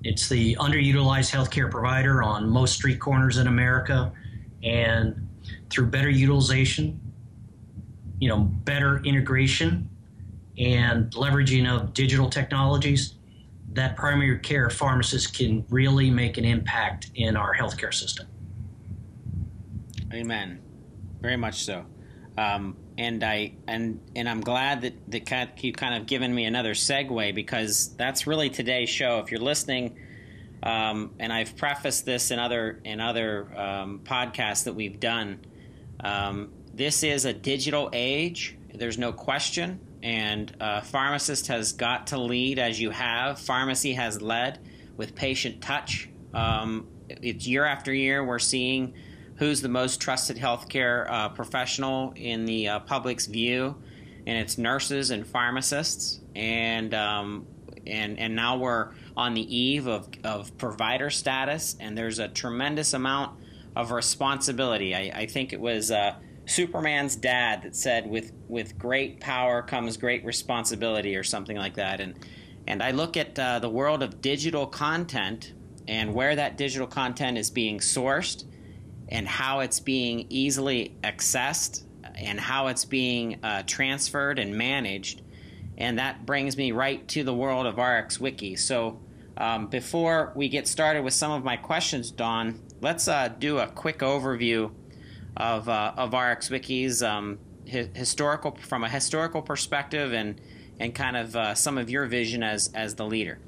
It's 0.04 0.30
the 0.30 0.56
underutilized 0.56 1.32
healthcare 1.32 1.70
provider 1.70 2.24
on 2.24 2.48
most 2.48 2.76
street 2.76 3.00
corners 3.00 3.38
in 3.38 3.48
America. 3.48 4.12
And 4.64 5.28
through 5.70 5.88
better 5.88 6.10
utilization, 6.10 7.00
you 8.20 8.30
know, 8.30 8.40
better 8.40 9.04
integration 9.04 9.90
and 10.58 11.12
leveraging 11.12 11.70
of 11.70 11.94
digital 11.94 12.30
technologies, 12.30 13.16
that 13.74 13.96
primary 13.96 14.40
care 14.40 14.70
pharmacist 14.70 15.38
can 15.38 15.66
really 15.70 16.10
make 16.10 16.38
an 16.38 16.46
impact 16.46 17.12
in 17.16 17.36
our 17.36 17.54
healthcare 17.54 17.94
system. 17.94 18.28
Amen. 20.14 20.60
Very 21.22 21.38
much 21.38 21.64
so. 21.64 21.86
Um, 22.38 22.78
and 22.98 23.24
I 23.24 23.54
and 23.68 24.00
and 24.16 24.30
I'm 24.30 24.42
glad 24.42 24.82
that 24.82 25.12
that 25.12 25.64
you 25.64 25.74
kind 25.74 25.96
of 25.96 26.08
given 26.08 26.34
me 26.34 26.46
another 26.46 26.74
segue 26.74 27.34
because 27.34 27.96
that's 27.96 28.28
really 28.28 28.50
today's 28.50 28.90
show. 28.90 29.20
If 29.20 29.32
you're 29.32 29.42
listening, 29.42 29.98
um, 30.62 31.12
and 31.20 31.34
I've 31.34 31.58
prefaced 31.58 32.06
this 32.06 32.32
in 32.32 32.40
other 32.40 32.80
in 32.84 33.00
other 33.00 33.48
um, 33.58 34.02
podcasts 34.04 34.66
that 34.66 34.74
we've 34.74 35.00
done. 35.00 35.40
Um, 36.00 36.52
this 36.74 37.04
is 37.04 37.26
a 37.26 37.34
digital 37.34 37.90
age. 37.92 38.56
There's 38.74 39.00
no 39.00 39.12
question, 39.12 39.80
and 40.04 40.56
uh, 40.60 40.82
pharmacist 40.82 41.48
has 41.48 41.74
got 41.74 42.08
to 42.08 42.20
lead 42.20 42.60
as 42.60 42.80
you 42.80 42.92
have. 42.92 43.40
Pharmacy 43.40 43.94
has 43.94 44.22
led 44.22 44.60
with 44.96 45.16
patient 45.16 45.62
touch. 45.62 46.10
Um, 46.34 46.88
it's 47.10 47.48
year 47.48 47.66
after 47.66 47.94
year 47.94 48.24
we're 48.24 48.38
seeing 48.38 48.94
who's 49.38 49.62
the 49.62 49.70
most 49.70 50.02
trusted 50.02 50.38
healthcare 50.38 51.10
uh, 51.10 51.30
professional 51.30 52.14
in 52.16 52.46
the 52.46 52.68
uh, 52.68 52.80
public's 52.82 53.28
view, 53.28 53.76
and 54.26 54.38
it's 54.38 54.58
nurses 54.58 55.12
and 55.12 55.26
pharmacists. 55.26 56.20
And 56.36 56.94
um, 56.94 57.48
and 57.86 58.20
and 58.20 58.36
now 58.36 58.58
we're 58.58 58.92
on 59.16 59.34
the 59.34 59.56
eve 59.56 59.88
of, 59.88 60.10
of 60.24 60.58
provider 60.58 61.10
status, 61.10 61.76
and 61.80 61.98
there's 61.98 62.20
a 62.20 62.28
tremendous 62.28 62.94
amount 62.94 63.40
of 63.76 63.92
responsibility. 63.92 64.96
I, 64.96 65.12
I 65.14 65.26
think 65.26 65.54
it 65.54 65.60
was 65.60 65.92
uh, 65.92 66.16
Superman's 66.46 67.16
dad 67.16 67.64
that 67.64 67.76
said, 67.76 68.10
"With 68.10 68.34
with 68.48 68.78
great 68.78 69.20
power 69.20 69.62
comes 69.62 69.98
great 69.98 70.26
responsibility," 70.26 71.16
or 71.16 71.24
something 71.24 71.58
like 71.58 71.76
that. 71.76 72.00
And 72.02 72.16
and 72.68 72.84
I 72.84 72.92
look 72.92 73.18
at 73.18 73.38
uh, 73.38 73.60
the 73.60 73.70
world 73.70 74.04
of 74.04 74.22
digital 74.22 74.68
content 74.68 75.54
and 75.88 76.14
where 76.14 76.36
that 76.36 76.58
digital 76.58 76.88
content 76.88 77.38
is 77.38 77.50
being 77.50 77.80
sourced 77.80 78.44
and 79.10 79.28
how 79.28 79.60
it's 79.62 79.80
being 79.80 80.26
easily 80.30 80.96
accessed 81.04 81.84
and 82.16 82.40
how 82.40 82.68
it's 82.68 82.86
being 82.86 83.40
uh, 83.44 83.64
transferred 83.66 84.40
and 84.40 84.58
managed. 84.58 85.22
And 85.78 86.00
that 86.00 86.26
brings 86.26 86.58
me 86.58 86.72
right 86.72 87.08
to 87.10 87.24
the 87.24 87.34
world 87.34 87.66
of 87.66 87.76
RxWiki. 87.76 88.58
So 88.58 89.00
um, 89.38 89.68
before 89.68 90.34
we 90.36 90.50
get 90.50 90.68
started 90.68 91.04
with 91.04 91.14
some 91.14 91.32
of 91.32 91.44
my 91.44 91.56
questions, 91.58 92.10
Don, 92.10 92.62
let's 92.82 93.08
uh, 93.08 93.28
do 93.28 93.60
a 93.60 93.68
quick 93.68 94.00
overview 94.00 94.72
of, 95.36 95.70
uh, 95.70 95.94
of 95.96 96.12
RxWiki's 96.12 97.04
um, 97.04 97.38
hi- 97.72 97.90
historical 97.94 98.58
from 98.60 98.84
a 98.84 98.90
historical 98.90 99.42
perspective 99.42 100.14
and 100.14 100.42
and 100.80 100.94
kind 100.94 101.18
of 101.18 101.36
uh, 101.36 101.56
some 101.56 101.78
of 101.78 101.90
your 101.90 102.06
vision 102.06 102.44
as 102.44 102.70
as 102.74 102.96
the 102.96 103.06
leader. 103.06 103.40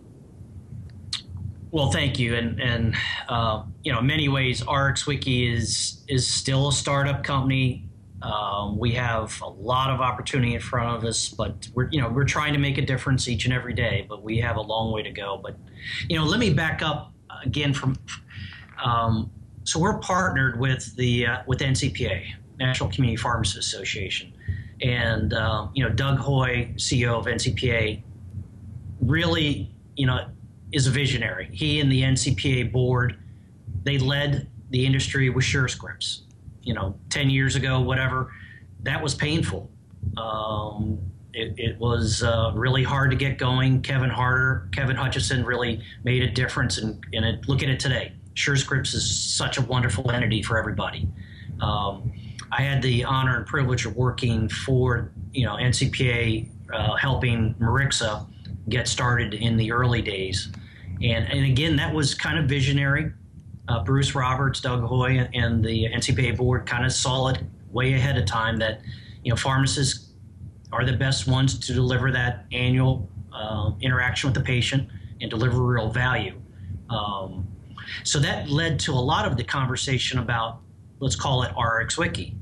Well, 1.71 1.91
thank 1.91 2.17
you, 2.17 2.35
and 2.35 2.59
and 2.59 2.95
uh, 3.27 3.63
you 3.83 3.91
know, 3.91 3.99
in 3.99 4.07
many 4.07 4.27
ways, 4.27 4.61
RxWiki 4.61 5.53
is 5.53 6.03
is 6.07 6.27
still 6.27 6.69
a 6.69 6.73
startup 6.73 7.23
company. 7.23 7.85
Um, 8.21 8.77
we 8.77 8.91
have 8.93 9.39
a 9.41 9.47
lot 9.47 9.91
of 9.91 10.01
opportunity 10.01 10.55
in 10.55 10.59
front 10.59 10.97
of 10.97 11.05
us, 11.05 11.29
but 11.29 11.69
we're 11.75 11.89
you 11.91 12.01
know 12.01 12.09
we're 12.09 12.25
trying 12.25 12.53
to 12.53 12.59
make 12.59 12.79
a 12.79 12.85
difference 12.85 13.27
each 13.27 13.45
and 13.45 13.53
every 13.53 13.73
day. 13.73 14.05
But 14.09 14.23
we 14.23 14.39
have 14.39 14.55
a 14.55 14.61
long 14.61 14.91
way 14.91 15.03
to 15.03 15.11
go. 15.11 15.39
But 15.41 15.57
you 16.09 16.17
know, 16.17 16.25
let 16.25 16.39
me 16.39 16.51
back 16.51 16.81
up 16.81 17.13
again 17.43 17.73
from. 17.73 17.97
Um, 18.83 19.29
so 19.63 19.79
we're 19.79 19.99
partnered 19.99 20.59
with 20.59 20.95
the 20.95 21.27
uh, 21.27 21.37
with 21.45 21.59
NCPA, 21.59 22.33
National 22.57 22.89
Community 22.89 23.15
Pharmacists 23.15 23.71
Association, 23.71 24.33
and 24.81 25.33
uh, 25.33 25.67
you 25.75 25.83
know 25.83 25.91
Doug 25.91 26.17
Hoey, 26.17 26.73
CEO 26.77 27.19
of 27.19 27.27
NCPA, 27.27 28.01
really 29.01 29.71
you 29.95 30.07
know 30.07 30.25
is 30.71 30.87
a 30.87 30.91
visionary. 30.91 31.49
He 31.51 31.79
and 31.79 31.91
the 31.91 32.01
NCPA 32.01 32.71
board, 32.71 33.17
they 33.83 33.97
led 33.97 34.47
the 34.69 34.85
industry 34.85 35.29
with 35.29 35.45
Surescripts. 35.45 36.21
You 36.61 36.73
know, 36.73 36.95
10 37.09 37.29
years 37.29 37.55
ago, 37.55 37.79
whatever, 37.81 38.31
that 38.83 39.01
was 39.01 39.15
painful. 39.15 39.69
Um, 40.17 40.99
it, 41.33 41.53
it, 41.57 41.79
was 41.79 42.23
uh, 42.23 42.51
really 42.53 42.83
hard 42.83 43.11
to 43.11 43.17
get 43.17 43.37
going. 43.37 43.81
Kevin 43.81 44.09
Harder, 44.09 44.67
Kevin 44.71 44.95
Hutchinson 44.95 45.45
really 45.45 45.81
made 46.03 46.23
a 46.23 46.29
difference 46.29 46.77
in, 46.77 46.99
in 47.13 47.23
it. 47.23 47.47
Look 47.47 47.63
at 47.63 47.69
it 47.69 47.79
today. 47.79 48.13
Surescripts 48.35 48.93
is 48.93 49.09
such 49.09 49.57
a 49.57 49.61
wonderful 49.61 50.11
entity 50.11 50.41
for 50.41 50.57
everybody. 50.57 51.07
Um, 51.61 52.11
I 52.51 52.61
had 52.61 52.81
the 52.81 53.03
honor 53.03 53.37
and 53.37 53.45
privilege 53.45 53.85
of 53.85 53.95
working 53.95 54.49
for, 54.49 55.11
you 55.33 55.45
know, 55.45 55.55
NCPA, 55.55 56.49
uh, 56.73 56.95
helping 56.95 57.53
Mirixa 57.55 58.25
get 58.69 58.87
started 58.87 59.33
in 59.33 59.57
the 59.57 59.71
early 59.71 60.01
days. 60.01 60.51
And, 61.01 61.31
and 61.31 61.45
again, 61.45 61.75
that 61.77 61.93
was 61.93 62.13
kind 62.13 62.37
of 62.37 62.45
visionary. 62.45 63.11
Uh, 63.67 63.83
Bruce 63.83 64.15
Roberts, 64.15 64.59
Doug 64.59 64.83
Hoey, 64.83 65.19
and 65.33 65.63
the 65.63 65.85
NCPA 65.85 66.35
board 66.37 66.65
kind 66.65 66.85
of 66.85 66.91
saw 66.91 67.27
it 67.27 67.41
way 67.71 67.93
ahead 67.93 68.17
of 68.17 68.25
time 68.25 68.57
that 68.57 68.81
you 69.23 69.29
know 69.29 69.35
pharmacists 69.35 70.09
are 70.71 70.83
the 70.85 70.93
best 70.93 71.27
ones 71.27 71.57
to 71.59 71.73
deliver 71.73 72.11
that 72.11 72.45
annual 72.51 73.09
uh, 73.31 73.71
interaction 73.81 74.27
with 74.27 74.33
the 74.33 74.43
patient 74.43 74.89
and 75.21 75.29
deliver 75.29 75.61
real 75.61 75.89
value. 75.89 76.39
Um, 76.89 77.47
so 78.03 78.19
that 78.19 78.49
led 78.49 78.79
to 78.81 78.93
a 78.93 78.95
lot 78.95 79.25
of 79.25 79.37
the 79.37 79.43
conversation 79.43 80.19
about 80.19 80.61
let's 80.99 81.15
call 81.15 81.43
it 81.43 81.51
RxWiki, 81.53 82.35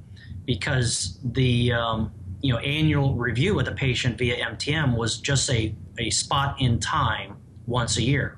because 0.45 1.19
the 1.23 1.73
um, 1.73 2.11
you 2.41 2.53
know 2.53 2.59
annual 2.59 3.15
review 3.15 3.59
of 3.59 3.65
the 3.65 3.73
patient 3.73 4.17
via 4.17 4.37
MTM 4.37 4.97
was 4.97 5.19
just 5.19 5.49
a, 5.51 5.75
a 5.99 6.09
spot 6.09 6.55
in 6.59 6.79
time 6.79 7.35
once 7.65 7.97
a 7.97 8.01
year 8.01 8.37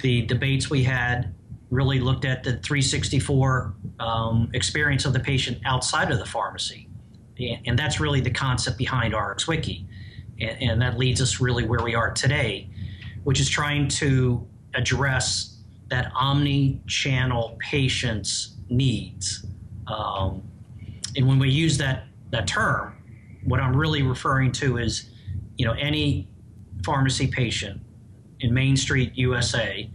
the 0.00 0.22
debates 0.22 0.70
we 0.70 0.84
had 0.84 1.34
really 1.70 2.00
looked 2.00 2.24
at 2.24 2.42
the 2.42 2.52
364 2.58 3.74
um, 4.00 4.50
experience 4.54 5.04
of 5.04 5.12
the 5.12 5.20
patient 5.20 5.58
outside 5.64 6.10
of 6.10 6.18
the 6.18 6.24
pharmacy. 6.24 6.88
And 7.66 7.78
that's 7.78 8.00
really 8.00 8.20
the 8.20 8.30
concept 8.30 8.78
behind 8.78 9.14
RxWiki. 9.14 9.86
And, 10.40 10.62
and 10.62 10.82
that 10.82 10.98
leads 10.98 11.20
us 11.20 11.40
really 11.40 11.64
where 11.64 11.82
we 11.82 11.94
are 11.94 12.10
today, 12.12 12.70
which 13.24 13.38
is 13.40 13.48
trying 13.48 13.88
to 13.88 14.46
address 14.74 15.58
that 15.88 16.10
omni 16.14 16.80
channel 16.86 17.56
patient's 17.60 18.56
needs. 18.68 19.46
Um, 19.86 20.42
and 21.16 21.26
when 21.26 21.38
we 21.38 21.50
use 21.50 21.78
that, 21.78 22.04
that 22.30 22.46
term, 22.46 22.96
what 23.44 23.60
I'm 23.60 23.74
really 23.74 24.02
referring 24.02 24.52
to 24.52 24.78
is, 24.78 25.10
you 25.56 25.66
know, 25.66 25.72
any 25.72 26.28
pharmacy 26.84 27.26
patient 27.26 27.80
in 28.40 28.54
Main 28.54 28.76
Street, 28.76 29.12
USA, 29.16 29.88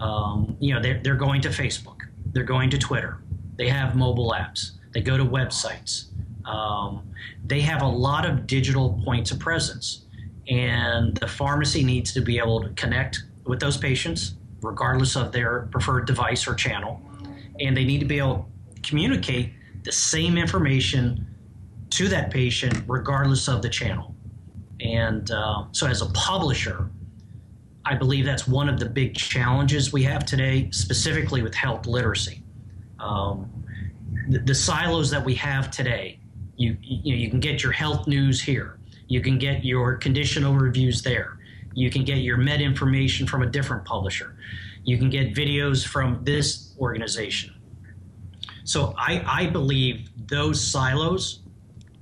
um, 0.00 0.56
you 0.60 0.74
know, 0.74 0.82
they're, 0.82 1.00
they're 1.02 1.14
going 1.16 1.40
to 1.42 1.48
Facebook, 1.48 2.00
they're 2.32 2.44
going 2.44 2.70
to 2.70 2.78
Twitter, 2.78 3.18
they 3.56 3.68
have 3.68 3.94
mobile 3.94 4.34
apps, 4.36 4.72
they 4.92 5.00
go 5.00 5.16
to 5.16 5.24
websites. 5.24 6.06
Um, 6.46 7.02
they 7.46 7.60
have 7.60 7.82
a 7.82 7.86
lot 7.86 8.26
of 8.26 8.46
digital 8.46 9.00
points 9.04 9.30
of 9.30 9.38
presence, 9.38 10.04
and 10.48 11.16
the 11.16 11.26
pharmacy 11.26 11.82
needs 11.82 12.12
to 12.14 12.20
be 12.20 12.38
able 12.38 12.62
to 12.62 12.68
connect 12.70 13.24
with 13.46 13.60
those 13.60 13.76
patients, 13.76 14.34
regardless 14.62 15.16
of 15.16 15.32
their 15.32 15.68
preferred 15.70 16.06
device 16.06 16.46
or 16.46 16.54
channel, 16.54 17.00
and 17.60 17.76
they 17.76 17.84
need 17.84 18.00
to 18.00 18.06
be 18.06 18.18
able 18.18 18.48
to 18.74 18.80
communicate 18.82 19.52
the 19.84 19.92
same 19.92 20.36
information 20.36 21.26
to 21.90 22.08
that 22.08 22.30
patient, 22.30 22.82
regardless 22.86 23.48
of 23.48 23.62
the 23.62 23.68
channel. 23.68 24.14
And 24.80 25.30
uh, 25.30 25.64
so, 25.72 25.86
as 25.86 26.02
a 26.02 26.06
publisher, 26.06 26.90
I 27.86 27.94
believe 27.94 28.24
that's 28.24 28.48
one 28.48 28.68
of 28.68 28.78
the 28.78 28.86
big 28.86 29.14
challenges 29.14 29.92
we 29.92 30.02
have 30.04 30.24
today, 30.24 30.70
specifically 30.70 31.42
with 31.42 31.54
health 31.54 31.86
literacy. 31.86 32.42
Um, 32.98 33.50
the, 34.28 34.38
the, 34.38 34.54
silos 34.54 35.10
that 35.10 35.22
we 35.22 35.34
have 35.34 35.70
today, 35.70 36.18
you, 36.56 36.76
you, 36.80 37.14
you 37.14 37.30
can 37.30 37.40
get 37.40 37.62
your 37.62 37.72
health 37.72 38.06
news 38.06 38.40
here, 38.40 38.78
you 39.08 39.20
can 39.20 39.38
get 39.38 39.64
your 39.64 39.96
condition 39.96 40.44
overviews 40.44 41.02
there, 41.02 41.38
you 41.74 41.90
can 41.90 42.04
get 42.04 42.18
your 42.18 42.38
med 42.38 42.62
information 42.62 43.26
from 43.26 43.42
a 43.42 43.46
different 43.46 43.84
publisher, 43.84 44.36
you 44.84 44.96
can 44.96 45.10
get 45.10 45.34
videos 45.34 45.86
from 45.86 46.20
this 46.24 46.74
organization. 46.78 47.54
So 48.64 48.94
I, 48.96 49.22
I 49.26 49.46
believe 49.50 50.08
those 50.26 50.64
silos 50.64 51.40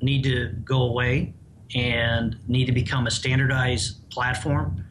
need 0.01 0.23
to 0.25 0.49
go 0.65 0.83
away 0.83 1.35
and 1.75 2.39
need 2.47 2.67
to 2.67 2.73
become 2.73 3.09
a 3.09 3.11
standardized 3.11 4.09
platform 4.11 4.82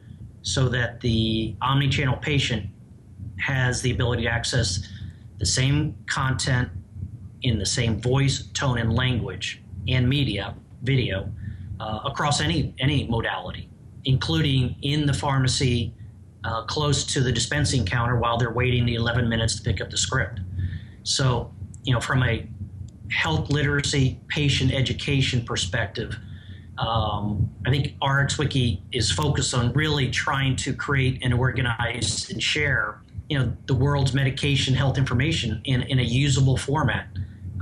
so 0.42 0.68
that 0.68 1.00
the 1.00 1.56
omni-channel 1.62 2.16
patient 2.16 2.66
has 3.38 3.82
the 3.82 3.90
ability 3.90 4.24
to 4.24 4.28
access 4.28 4.88
the 5.38 5.46
same 5.46 5.96
content 6.06 6.68
in 7.42 7.58
the 7.58 7.66
same 7.66 8.00
voice, 8.00 8.44
tone, 8.54 8.78
and 8.78 8.94
language 8.94 9.62
and 9.88 10.08
media, 10.08 10.54
video, 10.82 11.28
uh, 11.80 12.00
across 12.04 12.40
any 12.40 12.74
any 12.78 13.06
modality, 13.08 13.68
including 14.04 14.76
in 14.82 15.06
the 15.06 15.12
pharmacy, 15.12 15.92
uh, 16.44 16.62
close 16.64 17.04
to 17.04 17.20
the 17.20 17.32
dispensing 17.32 17.84
counter 17.84 18.16
while 18.16 18.38
they're 18.38 18.52
waiting 18.52 18.86
the 18.86 18.94
11 18.94 19.28
minutes 19.28 19.56
to 19.56 19.62
pick 19.62 19.80
up 19.80 19.90
the 19.90 19.96
script. 19.96 20.40
So, 21.02 21.52
you 21.82 21.92
know, 21.92 22.00
from 22.00 22.22
a 22.22 22.48
health 23.10 23.50
literacy, 23.50 24.20
patient 24.28 24.72
education 24.72 25.44
perspective, 25.44 26.16
um, 26.78 27.50
I 27.66 27.70
think 27.70 27.94
RxWiki 28.00 28.80
is 28.92 29.10
focused 29.10 29.54
on 29.54 29.72
really 29.72 30.10
trying 30.10 30.56
to 30.56 30.72
create 30.72 31.20
and 31.22 31.34
organize 31.34 32.30
and 32.30 32.42
share, 32.42 33.00
you 33.28 33.38
know, 33.38 33.52
the 33.66 33.74
world's 33.74 34.14
medication 34.14 34.74
health 34.74 34.98
information 34.98 35.60
in, 35.64 35.82
in 35.82 35.98
a 35.98 36.02
usable 36.02 36.56
format. 36.56 37.06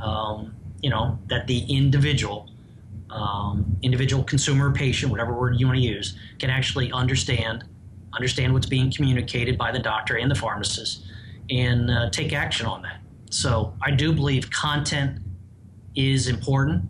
Um, 0.02 0.54
you 0.80 0.88
know, 0.88 1.18
that 1.28 1.46
the 1.46 1.60
individual, 1.68 2.48
um, 3.10 3.76
individual 3.82 4.24
consumer, 4.24 4.72
patient, 4.72 5.10
whatever 5.10 5.32
word 5.32 5.56
you 5.58 5.66
want 5.66 5.76
to 5.76 5.82
use, 5.82 6.16
can 6.38 6.50
actually 6.50 6.90
understand, 6.92 7.64
understand 8.14 8.52
what's 8.54 8.66
being 8.66 8.90
communicated 8.90 9.58
by 9.58 9.70
the 9.72 9.78
doctor 9.78 10.16
and 10.16 10.30
the 10.30 10.34
pharmacist, 10.34 11.04
and 11.50 11.90
uh, 11.90 12.08
take 12.10 12.32
action 12.32 12.66
on 12.66 12.82
that. 12.82 13.00
So 13.30 13.74
I 13.82 13.90
do 13.90 14.12
believe 14.12 14.50
content 14.50 15.18
is 15.94 16.28
important. 16.28 16.84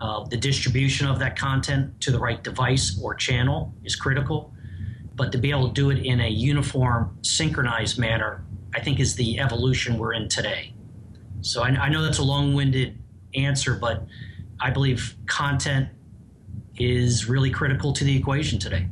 Uh, 0.00 0.24
the 0.24 0.36
distribution 0.36 1.06
of 1.06 1.18
that 1.18 1.36
content 1.36 1.98
to 2.02 2.10
the 2.10 2.18
right 2.18 2.42
device 2.44 2.98
or 3.02 3.14
channel 3.14 3.74
is 3.84 3.96
critical. 3.96 4.52
But 5.14 5.32
to 5.32 5.38
be 5.38 5.50
able 5.50 5.68
to 5.68 5.72
do 5.72 5.90
it 5.90 6.04
in 6.04 6.20
a 6.20 6.28
uniform, 6.28 7.16
synchronized 7.22 7.98
manner, 7.98 8.44
I 8.74 8.80
think 8.80 9.00
is 9.00 9.14
the 9.14 9.40
evolution 9.40 9.96
we're 9.96 10.12
in 10.12 10.28
today. 10.28 10.74
So 11.40 11.62
I, 11.62 11.68
I 11.68 11.88
know 11.88 12.02
that's 12.02 12.18
a 12.18 12.24
long 12.24 12.52
winded 12.52 12.98
answer, 13.34 13.74
but 13.74 14.04
I 14.60 14.70
believe 14.70 15.16
content 15.26 15.88
is 16.76 17.26
really 17.26 17.50
critical 17.50 17.92
to 17.94 18.04
the 18.04 18.14
equation 18.14 18.58
today. 18.58 18.88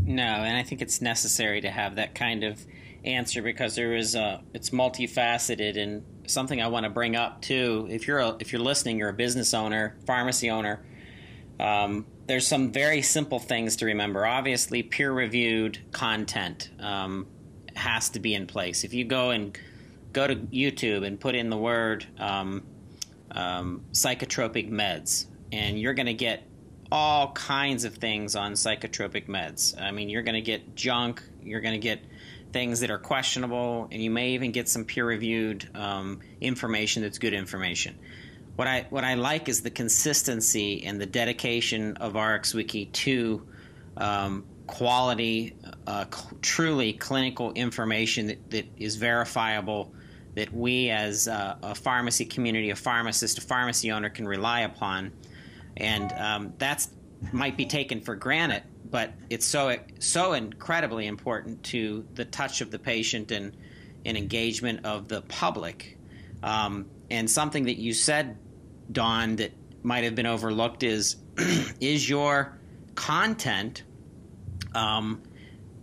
No, 0.00 0.22
and 0.22 0.56
I 0.56 0.62
think 0.62 0.80
it's 0.80 1.00
necessary 1.00 1.60
to 1.60 1.70
have 1.70 1.96
that 1.96 2.14
kind 2.14 2.44
of 2.44 2.64
answer 3.04 3.42
because 3.42 3.74
there 3.74 3.94
is 3.94 4.14
a 4.14 4.42
it's 4.54 4.70
multifaceted 4.70 5.76
and 5.76 6.04
something 6.28 6.60
I 6.60 6.68
want 6.68 6.84
to 6.84 6.90
bring 6.90 7.16
up 7.16 7.42
too. 7.42 7.86
If 7.90 8.06
you're 8.06 8.18
a, 8.18 8.36
if 8.40 8.52
you're 8.52 8.62
listening, 8.62 8.98
you're 8.98 9.08
a 9.08 9.14
business 9.14 9.54
owner, 9.54 9.96
pharmacy 10.06 10.50
owner. 10.50 10.80
Um, 11.58 12.06
there's 12.26 12.46
some 12.46 12.70
very 12.70 13.02
simple 13.02 13.38
things 13.38 13.76
to 13.76 13.86
remember. 13.86 14.26
Obviously, 14.26 14.82
peer-reviewed 14.82 15.78
content 15.92 16.70
um, 16.78 17.26
has 17.74 18.10
to 18.10 18.20
be 18.20 18.34
in 18.34 18.46
place. 18.46 18.84
If 18.84 18.94
you 18.94 19.04
go 19.04 19.30
and 19.30 19.58
go 20.12 20.26
to 20.26 20.36
YouTube 20.36 21.06
and 21.06 21.18
put 21.18 21.34
in 21.34 21.50
the 21.50 21.56
word 21.56 22.06
um, 22.18 22.64
um 23.30 23.84
psychotropic 23.92 24.70
meds, 24.70 25.26
and 25.52 25.80
you're 25.80 25.94
going 25.94 26.06
to 26.06 26.14
get 26.14 26.44
all 26.90 27.32
kinds 27.32 27.84
of 27.84 27.94
things 27.94 28.34
on 28.36 28.52
psychotropic 28.52 29.26
meds. 29.28 29.80
I 29.80 29.90
mean, 29.90 30.08
you're 30.08 30.22
going 30.22 30.34
to 30.34 30.40
get 30.40 30.74
junk. 30.74 31.22
You're 31.42 31.60
going 31.60 31.74
to 31.74 31.80
get 31.80 32.00
things 32.52 32.80
that 32.80 32.90
are 32.90 32.98
questionable, 32.98 33.88
and 33.92 34.02
you 34.02 34.10
may 34.10 34.30
even 34.30 34.52
get 34.52 34.68
some 34.68 34.84
peer-reviewed 34.84 35.68
um, 35.74 36.20
information 36.40 37.02
that's 37.02 37.18
good 37.18 37.34
information. 37.34 37.98
What 38.56 38.66
I 38.66 38.86
what 38.90 39.04
I 39.04 39.14
like 39.14 39.48
is 39.48 39.62
the 39.62 39.70
consistency 39.70 40.84
and 40.84 41.00
the 41.00 41.06
dedication 41.06 41.96
of 41.98 42.14
RxWiki 42.14 42.90
to 42.92 43.46
um, 43.96 44.44
quality, 44.66 45.54
uh, 45.86 46.06
cl- 46.12 46.38
truly 46.42 46.92
clinical 46.92 47.52
information 47.52 48.26
that, 48.26 48.50
that 48.50 48.66
is 48.76 48.96
verifiable, 48.96 49.92
that 50.34 50.52
we 50.52 50.90
as 50.90 51.28
a, 51.28 51.58
a 51.62 51.74
pharmacy 51.74 52.24
community, 52.24 52.70
a 52.70 52.76
pharmacist, 52.76 53.38
a 53.38 53.40
pharmacy 53.40 53.92
owner 53.92 54.10
can 54.10 54.26
rely 54.26 54.60
upon, 54.60 55.12
and 55.76 56.12
um, 56.12 56.52
that's 56.58 56.88
might 57.32 57.56
be 57.56 57.66
taken 57.66 58.00
for 58.00 58.14
granted 58.14 58.62
but 58.90 59.12
it's 59.30 59.46
so 59.46 59.76
so 59.98 60.32
incredibly 60.32 61.06
important 61.06 61.62
to 61.64 62.06
the 62.14 62.24
touch 62.24 62.60
of 62.60 62.70
the 62.70 62.78
patient 62.78 63.30
and, 63.30 63.56
and 64.04 64.16
engagement 64.16 64.84
of 64.84 65.08
the 65.08 65.22
public. 65.22 65.98
Um, 66.42 66.86
and 67.10 67.30
something 67.30 67.64
that 67.64 67.78
you 67.78 67.92
said, 67.92 68.38
Don, 68.90 69.36
that 69.36 69.52
might 69.82 70.04
have 70.04 70.14
been 70.14 70.26
overlooked 70.26 70.82
is 70.82 71.16
is 71.80 72.08
your 72.08 72.58
content 72.94 73.82
um, 74.74 75.22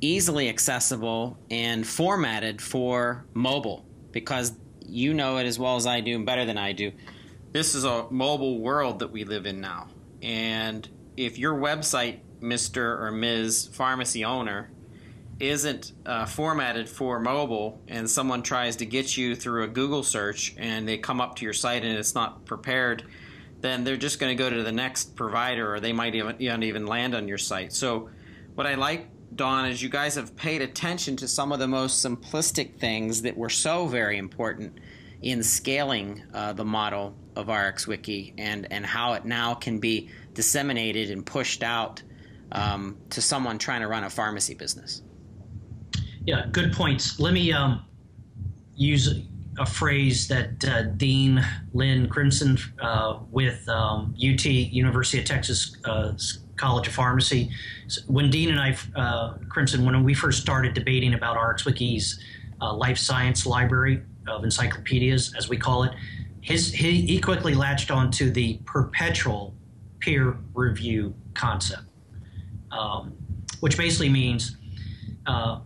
easily 0.02 0.50
accessible 0.50 1.38
and 1.50 1.86
formatted 1.86 2.62
for 2.62 3.26
mobile 3.34 3.86
because 4.12 4.54
you 4.88 5.14
know 5.14 5.38
it 5.38 5.46
as 5.46 5.58
well 5.58 5.76
as 5.76 5.88
I 5.88 6.02
do 6.02 6.16
and 6.16 6.26
better 6.26 6.46
than 6.46 6.58
I 6.58 6.74
do. 6.74 6.92
This 7.52 7.76
is 7.76 7.86
a 7.86 8.06
mobile 8.10 8.60
world 8.60 9.00
that 9.00 9.12
we 9.12 9.24
live 9.24 9.46
in 9.46 9.62
now. 9.62 9.88
And 10.22 10.88
if 11.18 11.38
your 11.38 11.56
website 11.56 12.20
Mr. 12.46 13.00
or 13.02 13.12
Ms. 13.12 13.68
pharmacy 13.74 14.24
owner 14.24 14.70
isn't 15.40 15.92
uh, 16.06 16.26
formatted 16.26 16.88
for 16.88 17.20
mobile 17.20 17.82
and 17.88 18.10
someone 18.10 18.42
tries 18.42 18.78
to 18.78 18.86
get 18.86 19.18
you 19.18 19.36
through 19.36 19.64
a 19.64 19.68
Google 19.68 20.04
search 20.04 20.56
and 20.58 20.88
they 20.88 20.98
come 20.98 21.20
up 21.20 21.36
to 21.36 21.44
your 21.44 21.54
site 21.54 21.84
and 21.84 21.98
it's 21.98 22.16
not 22.16 22.46
prepared, 22.46 23.04
then 23.60 23.84
they're 23.84 23.98
just 23.98 24.20
going 24.20 24.36
to 24.36 24.42
go 24.42 24.50
to 24.50 24.64
the 24.64 24.72
next 24.72 25.16
provider 25.16 25.74
or 25.74 25.80
they 25.80 25.92
might 25.92 26.16
even, 26.16 26.42
even 26.42 26.86
land 26.86 27.16
on 27.16 27.28
your 27.28 27.38
site. 27.38 27.74
So, 27.74 28.10
what 28.54 28.66
I 28.66 28.76
like, 28.76 29.10
Don, 29.36 29.66
is 29.70 29.82
you 29.82 29.90
guys 29.90 30.16
have 30.16 30.38
paid 30.38 30.62
attention 30.62 31.18
to 31.18 31.28
some 31.28 31.52
of 31.52 31.60
the 31.60 31.68
most 31.68 32.06
simplistic 32.06 32.78
things 32.78 33.24
that 33.24 33.36
were 33.36 33.50
so 33.50 33.88
very 33.88 34.18
important 34.18 34.80
in 35.22 35.44
scaling 35.44 36.24
uh, 36.34 36.54
the 36.54 36.64
model 36.64 37.14
of 37.36 37.48
RxWiki 37.48 38.36
and, 38.38 38.68
and 38.72 38.86
how 38.86 39.14
it 39.14 39.26
now 39.26 39.54
can 39.56 39.80
be 39.80 40.10
disseminated 40.34 41.12
and 41.12 41.26
pushed 41.26 41.64
out 41.64 42.02
um, 42.52 42.98
to 43.10 43.22
someone 43.22 43.58
trying 43.58 43.82
to 43.82 43.88
run 43.88 44.04
a 44.04 44.10
pharmacy 44.10 44.54
business. 44.54 45.02
Yeah, 46.26 46.48
good 46.52 46.74
points. 46.74 47.20
Let 47.20 47.34
me 47.34 47.52
um, 47.52 47.86
use 48.76 49.26
a 49.60 49.66
phrase 49.66 50.28
that 50.28 50.66
uh, 50.66 50.84
Dean 50.84 51.46
Lynn 51.74 52.10
Crismon 52.10 52.60
uh, 52.82 53.20
with 53.32 53.68
um, 53.70 54.16
UT 54.18 54.46
University 54.46 55.20
of 55.20 55.26
Texas 55.26 55.78
uh, 55.86 56.14
College 56.58 56.88
of 56.88 56.94
Pharmacy. 56.94 57.50
When 58.08 58.30
Dean 58.30 58.50
and 58.50 58.60
I, 58.60 58.76
uh, 58.96 59.38
Crismon, 59.48 59.86
when 59.86 60.04
we 60.04 60.14
first 60.14 60.42
started 60.42 60.74
debating 60.74 61.14
about 61.14 61.38
RxWiki's 61.38 62.20
uh, 62.62 62.74
life 62.74 62.98
science 62.98 63.46
library 63.46 64.02
of 64.28 64.44
encyclopedias, 64.44 65.34
as 65.38 65.48
we 65.48 65.58
call 65.58 65.84
it, 65.84 65.94
his 66.42 66.74
he, 66.74 67.02
he 67.02 67.20
quickly 67.20 67.54
latched 67.54 67.92
onto 67.92 68.30
the 68.30 68.60
perpetual 68.66 69.56
peer 70.00 70.38
review 70.54 71.14
concept 71.34 71.84
um, 72.72 73.14
which 73.60 73.78
basically 73.78 74.10
means 74.10 74.58
uh, 75.26 75.60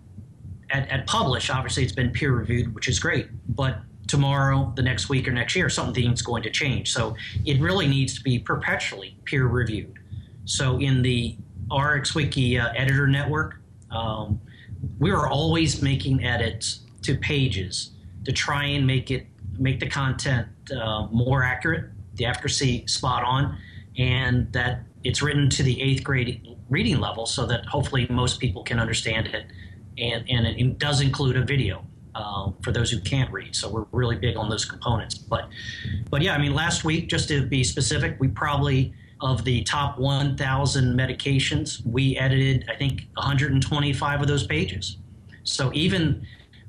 at, 0.69 0.87
at 0.89 1.07
publish, 1.07 1.49
obviously 1.49 1.83
it's 1.83 1.93
been 1.93 2.11
peer 2.11 2.31
reviewed, 2.31 2.73
which 2.73 2.87
is 2.87 2.99
great, 2.99 3.27
but 3.55 3.79
tomorrow, 4.07 4.73
the 4.75 4.81
next 4.81 5.07
week, 5.07 5.27
or 5.27 5.31
next 5.31 5.55
year, 5.55 5.69
something's 5.69 6.21
going 6.21 6.41
to 6.43 6.49
change. 6.49 6.91
So 6.91 7.15
it 7.45 7.61
really 7.61 7.87
needs 7.87 8.15
to 8.17 8.23
be 8.23 8.39
perpetually 8.39 9.15
peer 9.23 9.45
reviewed. 9.47 9.99
So 10.45 10.79
in 10.79 11.03
the 11.03 11.37
RxWiki 11.69 12.59
uh, 12.59 12.73
editor 12.75 13.07
network, 13.07 13.61
um, 13.91 14.41
we 14.97 15.11
are 15.11 15.27
always 15.27 15.81
making 15.81 16.23
edits 16.23 16.81
to 17.03 17.15
pages 17.17 17.91
to 18.25 18.31
try 18.31 18.65
and 18.65 18.85
make 18.85 19.11
it 19.11 19.27
make 19.57 19.79
the 19.79 19.89
content 19.89 20.47
uh, 20.71 21.07
more 21.11 21.43
accurate, 21.43 21.91
the 22.15 22.25
accuracy 22.25 22.87
spot 22.87 23.23
on, 23.23 23.57
and 23.97 24.51
that 24.53 24.83
it's 25.03 25.21
written 25.21 25.49
to 25.49 25.63
the 25.63 25.81
eighth 25.81 26.03
grade 26.03 26.48
reading 26.69 26.99
level 26.99 27.25
so 27.25 27.45
that 27.45 27.65
hopefully 27.65 28.07
most 28.09 28.39
people 28.39 28.63
can 28.63 28.79
understand 28.79 29.27
it. 29.27 29.45
And, 29.97 30.29
and 30.29 30.47
it 30.47 30.79
does 30.79 31.01
include 31.01 31.35
a 31.35 31.43
video 31.43 31.85
uh, 32.15 32.51
for 32.63 32.71
those 32.71 32.91
who 32.91 32.99
can't 33.01 33.31
read. 33.31 33.55
So 33.55 33.69
we're 33.69 33.85
really 33.91 34.15
big 34.15 34.37
on 34.37 34.49
those 34.49 34.65
components. 34.65 35.15
But, 35.15 35.49
but 36.09 36.21
yeah, 36.21 36.33
I 36.33 36.37
mean, 36.37 36.53
last 36.53 36.83
week, 36.83 37.09
just 37.09 37.27
to 37.29 37.45
be 37.45 37.63
specific, 37.63 38.17
we 38.19 38.27
probably 38.27 38.93
of 39.21 39.43
the 39.43 39.63
top 39.63 39.99
1,000 39.99 40.97
medications, 40.97 41.85
we 41.85 42.17
edited 42.17 42.65
I 42.69 42.75
think 42.75 43.07
125 43.15 44.21
of 44.21 44.27
those 44.27 44.45
pages. 44.47 44.97
So 45.43 45.71
even 45.73 46.25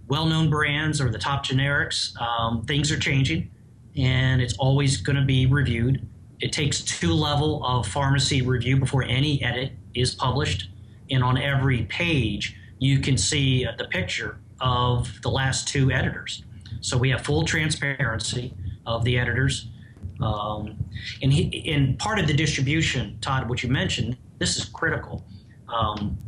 well-known 0.09 0.51
brands 0.51 1.01
or 1.01 1.11
the 1.11 1.19
top 1.19 1.47
generics, 1.47 2.21
um, 2.21 2.65
things 2.65 2.91
are 2.91 2.99
changing, 2.99 3.51
and 3.97 4.43
it's 4.43 4.57
always 4.59 4.97
going 4.97 5.17
to 5.17 5.25
be 5.25 5.47
reviewed. 5.47 6.07
It 6.41 6.53
takes 6.53 6.81
two 6.81 7.13
level 7.13 7.65
of 7.65 7.87
pharmacy 7.87 8.43
review 8.43 8.79
before 8.79 9.05
any 9.05 9.43
edit 9.43 9.73
is 9.95 10.15
published, 10.15 10.71
and 11.11 11.23
on 11.23 11.37
every 11.39 11.85
page 11.85 12.57
you 12.79 12.99
can 12.99 13.17
see 13.17 13.67
the 13.79 13.85
picture 13.85 14.39
of 14.61 15.21
the 15.23 15.31
last 15.31 15.69
two 15.69 15.91
editors. 15.91 16.43
So 16.81 16.97
we 16.97 17.11
have 17.11 17.23
full 17.23 17.45
transparency 17.45 18.55
of 18.87 19.05
the 19.05 19.19
editors. 19.19 19.69
Um, 20.21 20.77
and, 21.23 21.33
he, 21.33 21.43
in 21.43 21.97
part 21.97 22.19
of 22.19 22.27
the 22.27 22.35
distribution, 22.35 23.19
Todd, 23.21 23.49
what 23.49 23.63
you 23.63 23.69
mentioned, 23.69 24.17
this 24.39 24.57
is 24.57 24.65
critical. 24.65 25.25
Um, 25.69 26.19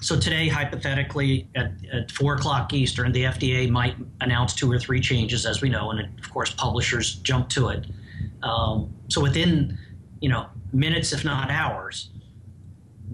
so 0.00 0.18
today, 0.18 0.48
hypothetically, 0.48 1.48
at, 1.54 1.72
at, 1.92 2.10
four 2.10 2.34
o'clock 2.34 2.72
Eastern, 2.72 3.12
the 3.12 3.24
FDA 3.24 3.70
might 3.70 3.96
announce 4.20 4.54
two 4.54 4.70
or 4.70 4.78
three 4.78 5.00
changes, 5.00 5.46
as 5.46 5.62
we 5.62 5.68
know, 5.68 5.90
and 5.90 6.18
of 6.18 6.30
course, 6.30 6.52
publishers 6.52 7.16
jump 7.16 7.48
to 7.50 7.68
it. 7.68 7.86
Um, 8.42 8.92
so 9.08 9.20
within, 9.20 9.78
you 10.20 10.28
know, 10.28 10.46
minutes, 10.72 11.12
if 11.12 11.24
not 11.24 11.50
hours, 11.50 12.08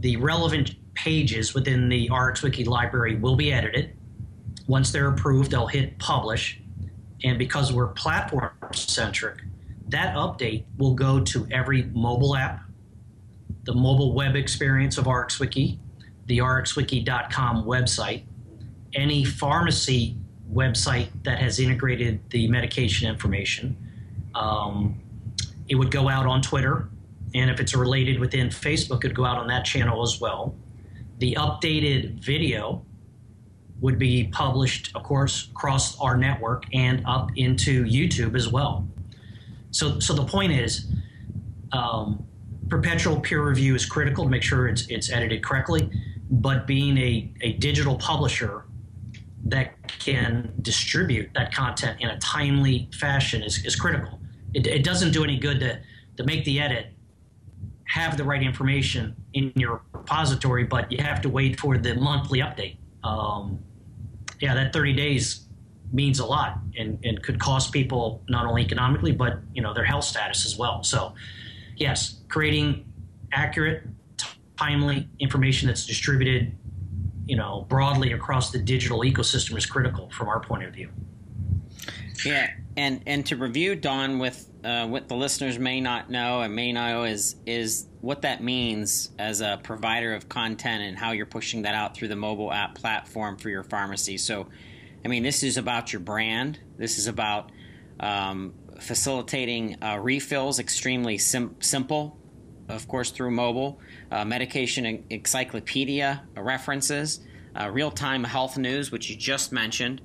the 0.01 0.17
relevant 0.17 0.75
pages 0.95 1.55
within 1.55 1.89
the 1.89 2.09
RxWiki 2.09 2.67
library 2.67 3.17
will 3.17 3.37
be 3.37 3.53
edited. 3.53 3.97
Once 4.67 4.93
they're 4.93 5.09
approved, 5.09 5.51
they'll 5.51 5.67
hit 5.67 5.99
publish. 5.99 6.61
And 7.25 7.39
because 7.39 7.73
we're 7.73 7.89
platform 7.89 8.51
centric, 8.73 9.39
that 9.89 10.15
update 10.15 10.65
will 10.77 10.95
go 10.95 11.21
to 11.21 11.47
every 11.51 11.85
mobile 11.95 12.37
app, 12.37 12.63
the 13.65 13.75
mobile 13.75 14.15
web 14.15 14.37
experience 14.37 14.99
of 14.99 15.07
RxWiki, 15.07 15.79
the 16.27 16.39
rxwiki.com 16.39 17.65
website, 17.65 18.25
any 18.95 19.25
pharmacy 19.25 20.17
website 20.53 21.09
that 21.25 21.39
has 21.39 21.59
integrated 21.59 22.21
the 22.31 22.49
medication 22.49 23.09
information, 23.09 23.77
Um, 24.35 25.01
it 25.69 25.75
would 25.75 25.91
go 25.91 26.09
out 26.09 26.27
on 26.27 26.41
Twitter, 26.43 26.89
and 27.35 27.51
if 27.51 27.61
it's 27.61 27.75
related 27.75 28.19
within 28.19 28.49
Facebook, 28.49 29.05
it'd 29.05 29.17
go 29.17 29.25
out 29.25 29.39
on 29.39 29.47
that 29.49 29.65
channel 29.65 30.03
as 30.03 30.21
well. 30.21 30.55
The 31.19 31.35
updated 31.35 32.25
video 32.25 32.85
would 33.81 33.99
be 33.99 34.29
published, 34.29 34.95
of 34.95 35.03
course, 35.03 35.49
across 35.51 35.99
our 36.01 36.17
network 36.17 36.65
and 36.73 37.03
up 37.07 37.31
into 37.37 37.85
YouTube 37.85 38.35
as 38.35 38.49
well. 38.49 38.87
So, 39.71 40.01
so 40.01 40.15
the 40.15 40.25
point 40.25 40.53
is, 40.53 40.87
um, 41.73 42.25
perpetual 42.69 43.21
peer 43.21 43.47
review 43.47 43.75
is 43.75 43.87
critical 43.87 44.25
to 44.25 44.31
make 44.31 44.43
sure 44.43 44.69
it's 44.69 44.87
it's 44.89 45.11
edited 45.11 45.43
correctly. 45.43 45.91
But 46.31 46.67
being 46.67 46.99
a, 46.99 47.33
a 47.41 47.53
digital 47.55 47.97
publisher 47.97 48.65
that 49.47 49.75
can 49.99 50.53
distribute 50.61 51.31
that 51.35 51.55
content 51.55 52.01
in 52.01 52.11
a 52.11 52.19
timely 52.19 52.89
fashion 52.99 53.43
is, 53.43 53.65
is 53.65 53.77
critical. 53.77 54.21
It, 54.53 54.67
it 54.67 54.85
doesn't 54.85 55.13
do 55.13 55.25
any 55.25 55.39
good 55.39 55.61
to, 55.61 55.81
to 56.17 56.25
make 56.25 56.45
the 56.45 56.61
edit, 56.61 56.93
have 57.89 58.17
the 58.17 58.25
right 58.25 58.43
information 58.43 59.17
in 59.33 59.53
your 59.57 59.83
repository, 59.93 60.65
but 60.65 60.91
you 60.93 61.03
have 61.03 61.21
to 61.23 61.29
wait 61.29 61.59
for 61.59 61.79
the 61.79 61.95
monthly 61.95 62.41
update. 62.41 62.77
Um, 63.03 63.59
yeah, 64.41 64.55
that 64.55 64.73
30 64.73 64.93
days 64.93 65.47
means 65.91 66.19
a 66.19 66.27
lot 66.27 66.59
and, 66.79 66.99
and 67.03 67.23
could 67.23 67.41
cost 67.41 67.73
people 67.73 68.23
not 68.29 68.47
only 68.47 68.63
economically, 68.63 69.13
but 69.13 69.39
you 69.55 69.63
know 69.63 69.73
their 69.73 69.85
health 69.85 70.05
status 70.05 70.45
as 70.45 70.57
well. 70.57 70.83
So, 70.85 71.15
yes, 71.77 72.21
creating 72.29 72.85
accurate, 73.33 73.85
timely 74.57 75.09
information 75.19 75.69
that's 75.69 75.87
distributed 75.87 76.53
you 77.29 77.37
know 77.37 77.67
broadly 77.69 78.13
across 78.13 78.51
the 78.51 78.59
digital 78.59 79.01
ecosystem 79.01 79.57
is 79.57 79.67
critical 79.67 80.11
from 80.11 80.29
our 80.29 80.41
point 80.41 80.65
of 80.65 80.75
view. 80.75 80.89
Yeah, 82.25 82.51
and 82.79 83.03
and 83.07 83.27
to 83.27 83.37
review 83.37 83.75
Don 83.75 84.21
with 84.21 84.49
uh, 84.63 84.87
what 84.87 85.09
the 85.09 85.17
listeners 85.17 85.59
may 85.59 85.81
not 85.81 86.11
know 86.11 86.43
and 86.43 86.55
may 86.55 86.73
know 86.73 87.03
is 87.03 87.35
is 87.45 87.89
what 88.01 88.23
that 88.23 88.41
means 88.41 89.11
as 89.19 89.41
a 89.41 89.59
provider 89.65 90.15
of 90.15 90.29
content 90.29 90.85
and 90.85 90.97
how 90.97 91.11
you're 91.11 91.27
pushing 91.27 91.63
that 91.63 91.75
out 91.75 91.97
through 91.97 92.07
the 92.07 92.17
mobile 92.17 92.53
app 92.53 92.77
platform 92.77 93.37
for 93.37 93.51
your 93.51 93.65
pharmacy. 93.65 94.17
So, 94.17 94.47
I 95.05 95.09
mean, 95.09 95.25
this 95.25 95.43
is 95.43 95.57
about 95.57 95.93
your 95.93 95.99
brand. 95.99 96.61
This 96.77 96.99
is 96.99 97.09
about 97.09 97.51
um, 97.99 98.55
facilitating 98.79 99.83
uh, 99.83 99.99
refills, 100.01 100.61
extremely 100.61 101.19
sim- 101.19 101.57
simple, 101.59 102.17
of 102.69 102.87
course, 102.87 103.11
through 103.11 103.33
mobile 103.33 103.81
uh, 104.13 104.25
medication 104.25 105.03
encyclopedia 105.11 106.23
references, 106.37 107.19
uh, 107.61 107.69
real 107.69 107.91
time 107.91 108.23
health 108.23 108.57
news, 108.57 108.93
which 108.93 109.11
you 109.11 109.17
just 109.17 109.51
mentioned, 109.51 110.01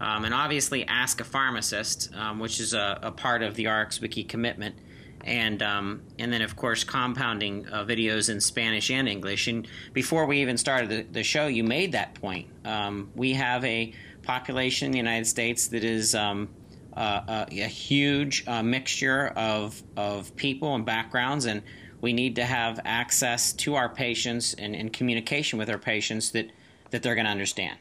um, 0.00 0.24
and 0.24 0.34
obviously 0.34 0.86
Ask 0.86 1.20
a 1.20 1.24
Pharmacist, 1.24 2.14
um, 2.14 2.38
which 2.38 2.60
is 2.60 2.74
a, 2.74 2.98
a, 3.02 3.10
part 3.10 3.42
of 3.42 3.54
the 3.54 3.64
RxWiki 3.64 4.28
commitment. 4.28 4.76
And, 5.24 5.62
um, 5.62 6.02
and 6.18 6.32
then, 6.32 6.42
of 6.42 6.54
course, 6.56 6.84
compounding 6.84 7.68
uh, 7.68 7.84
videos 7.84 8.30
in 8.30 8.40
Spanish 8.40 8.90
and 8.90 9.08
English. 9.08 9.48
And 9.48 9.66
before 9.92 10.26
we 10.26 10.40
even 10.40 10.56
started 10.56 10.88
the, 10.88 11.02
the 11.02 11.22
show, 11.24 11.48
you 11.48 11.64
made 11.64 11.92
that 11.92 12.14
point. 12.14 12.46
Um, 12.64 13.10
we 13.16 13.34
have 13.34 13.64
a 13.64 13.92
population 14.22 14.86
in 14.86 14.92
the 14.92 14.98
United 14.98 15.26
States 15.26 15.68
that 15.68 15.82
is 15.82 16.14
uh, 16.14 16.46
a, 16.92 17.46
a, 17.50 17.66
huge 17.66 18.44
uh, 18.46 18.62
mixture 18.62 19.28
of, 19.28 19.82
of 19.96 20.34
people 20.36 20.74
and 20.76 20.86
backgrounds. 20.86 21.46
And 21.46 21.62
we 22.00 22.12
need 22.12 22.36
to 22.36 22.44
have 22.44 22.80
access 22.84 23.52
to 23.54 23.74
our 23.74 23.88
patients 23.88 24.54
and, 24.54 24.76
and 24.76 24.92
communication 24.92 25.58
with 25.58 25.68
our 25.68 25.78
patients 25.78 26.30
that, 26.30 26.50
that 26.90 27.02
they're 27.02 27.16
going 27.16 27.26
to 27.26 27.30
understand. 27.30 27.78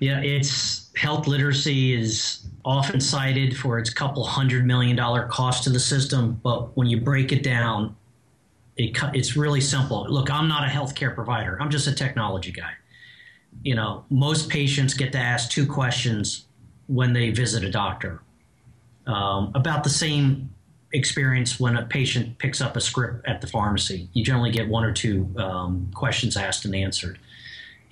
Yeah, 0.00 0.20
it's 0.20 0.90
health 0.96 1.26
literacy 1.26 1.94
is 1.94 2.46
often 2.64 3.00
cited 3.00 3.56
for 3.56 3.78
its 3.78 3.90
couple 3.90 4.24
hundred 4.24 4.66
million 4.66 4.96
dollar 4.96 5.26
cost 5.26 5.64
to 5.64 5.70
the 5.70 5.80
system, 5.80 6.40
but 6.42 6.76
when 6.76 6.86
you 6.86 7.00
break 7.00 7.32
it 7.32 7.42
down, 7.42 7.96
it, 8.76 8.96
it's 9.14 9.36
really 9.36 9.60
simple. 9.60 10.06
Look, 10.08 10.30
I'm 10.30 10.48
not 10.48 10.64
a 10.64 10.70
healthcare 10.70 11.14
provider. 11.14 11.56
I'm 11.60 11.70
just 11.70 11.86
a 11.86 11.94
technology 11.94 12.52
guy. 12.52 12.72
You 13.62 13.74
know, 13.74 14.04
most 14.10 14.50
patients 14.50 14.92
get 14.92 15.12
to 15.12 15.18
ask 15.18 15.50
two 15.50 15.66
questions 15.66 16.44
when 16.88 17.12
they 17.12 17.30
visit 17.30 17.64
a 17.64 17.70
doctor 17.70 18.22
um, 19.06 19.50
about 19.54 19.82
the 19.82 19.90
same 19.90 20.50
experience 20.92 21.58
when 21.58 21.76
a 21.76 21.84
patient 21.84 22.38
picks 22.38 22.60
up 22.60 22.76
a 22.76 22.80
script 22.80 23.26
at 23.26 23.40
the 23.40 23.46
pharmacy. 23.46 24.08
You 24.12 24.24
generally 24.24 24.50
get 24.50 24.68
one 24.68 24.84
or 24.84 24.92
two 24.92 25.32
um, 25.38 25.90
questions 25.94 26.36
asked 26.36 26.64
and 26.64 26.74
answered, 26.74 27.18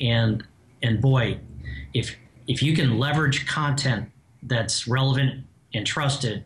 and 0.00 0.44
and 0.82 1.00
boy, 1.00 1.38
if 1.94 2.16
if 2.46 2.62
you 2.62 2.74
can 2.74 2.98
leverage 2.98 3.46
content 3.46 4.10
that's 4.42 4.86
relevant 4.86 5.44
and 5.72 5.86
trusted 5.86 6.44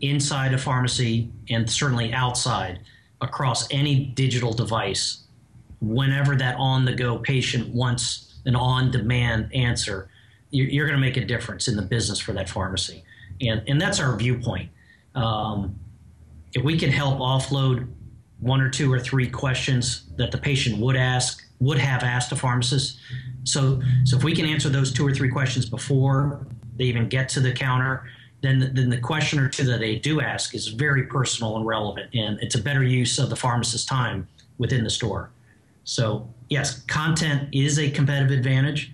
inside 0.00 0.54
a 0.54 0.58
pharmacy 0.58 1.30
and 1.50 1.70
certainly 1.70 2.12
outside 2.12 2.80
across 3.20 3.70
any 3.70 4.06
digital 4.06 4.52
device, 4.52 5.24
whenever 5.82 6.34
that 6.36 6.56
on 6.58 6.86
the 6.86 6.92
go 6.94 7.18
patient 7.18 7.68
wants 7.74 8.38
an 8.46 8.56
on 8.56 8.90
demand 8.90 9.54
answer, 9.54 10.08
you're, 10.50 10.86
going 10.86 10.98
to 10.98 11.06
make 11.06 11.18
a 11.18 11.24
difference 11.24 11.68
in 11.68 11.76
the 11.76 11.82
business 11.82 12.18
for 12.18 12.32
that 12.32 12.48
pharmacy. 12.48 13.04
And, 13.40 13.62
and 13.68 13.80
that's 13.80 14.00
our 14.00 14.16
viewpoint. 14.16 14.70
Um, 15.14 15.78
if 16.54 16.64
we 16.64 16.78
can 16.78 16.90
help 16.90 17.18
offload 17.18 17.88
one 18.40 18.60
or 18.60 18.70
two 18.70 18.92
or 18.92 18.98
three 18.98 19.28
questions 19.28 20.06
that 20.16 20.32
the 20.32 20.38
patient 20.38 20.78
would 20.78 20.96
ask, 20.96 21.46
would 21.60 21.78
have 21.78 22.02
asked 22.02 22.32
a 22.32 22.36
pharmacist. 22.36 22.98
So, 23.44 23.80
so 24.04 24.16
if 24.16 24.24
we 24.24 24.34
can 24.34 24.46
answer 24.46 24.68
those 24.68 24.92
two 24.92 25.06
or 25.06 25.14
three 25.14 25.28
questions 25.28 25.66
before 25.66 26.46
they 26.76 26.84
even 26.84 27.08
get 27.08 27.28
to 27.30 27.40
the 27.40 27.52
counter, 27.52 28.04
then, 28.42 28.72
then 28.74 28.88
the 28.88 28.98
question 28.98 29.38
or 29.38 29.48
two 29.48 29.64
that 29.64 29.80
they 29.80 29.96
do 29.96 30.20
ask 30.20 30.54
is 30.54 30.68
very 30.68 31.04
personal 31.04 31.56
and 31.56 31.66
relevant, 31.66 32.14
and 32.14 32.38
it's 32.40 32.54
a 32.54 32.62
better 32.62 32.82
use 32.82 33.18
of 33.18 33.28
the 33.28 33.36
pharmacist's 33.36 33.86
time 33.86 34.26
within 34.56 34.82
the 34.82 34.90
store. 34.90 35.30
So, 35.84 36.28
yes, 36.48 36.80
content 36.82 37.48
is 37.52 37.78
a 37.78 37.90
competitive 37.90 38.36
advantage, 38.36 38.92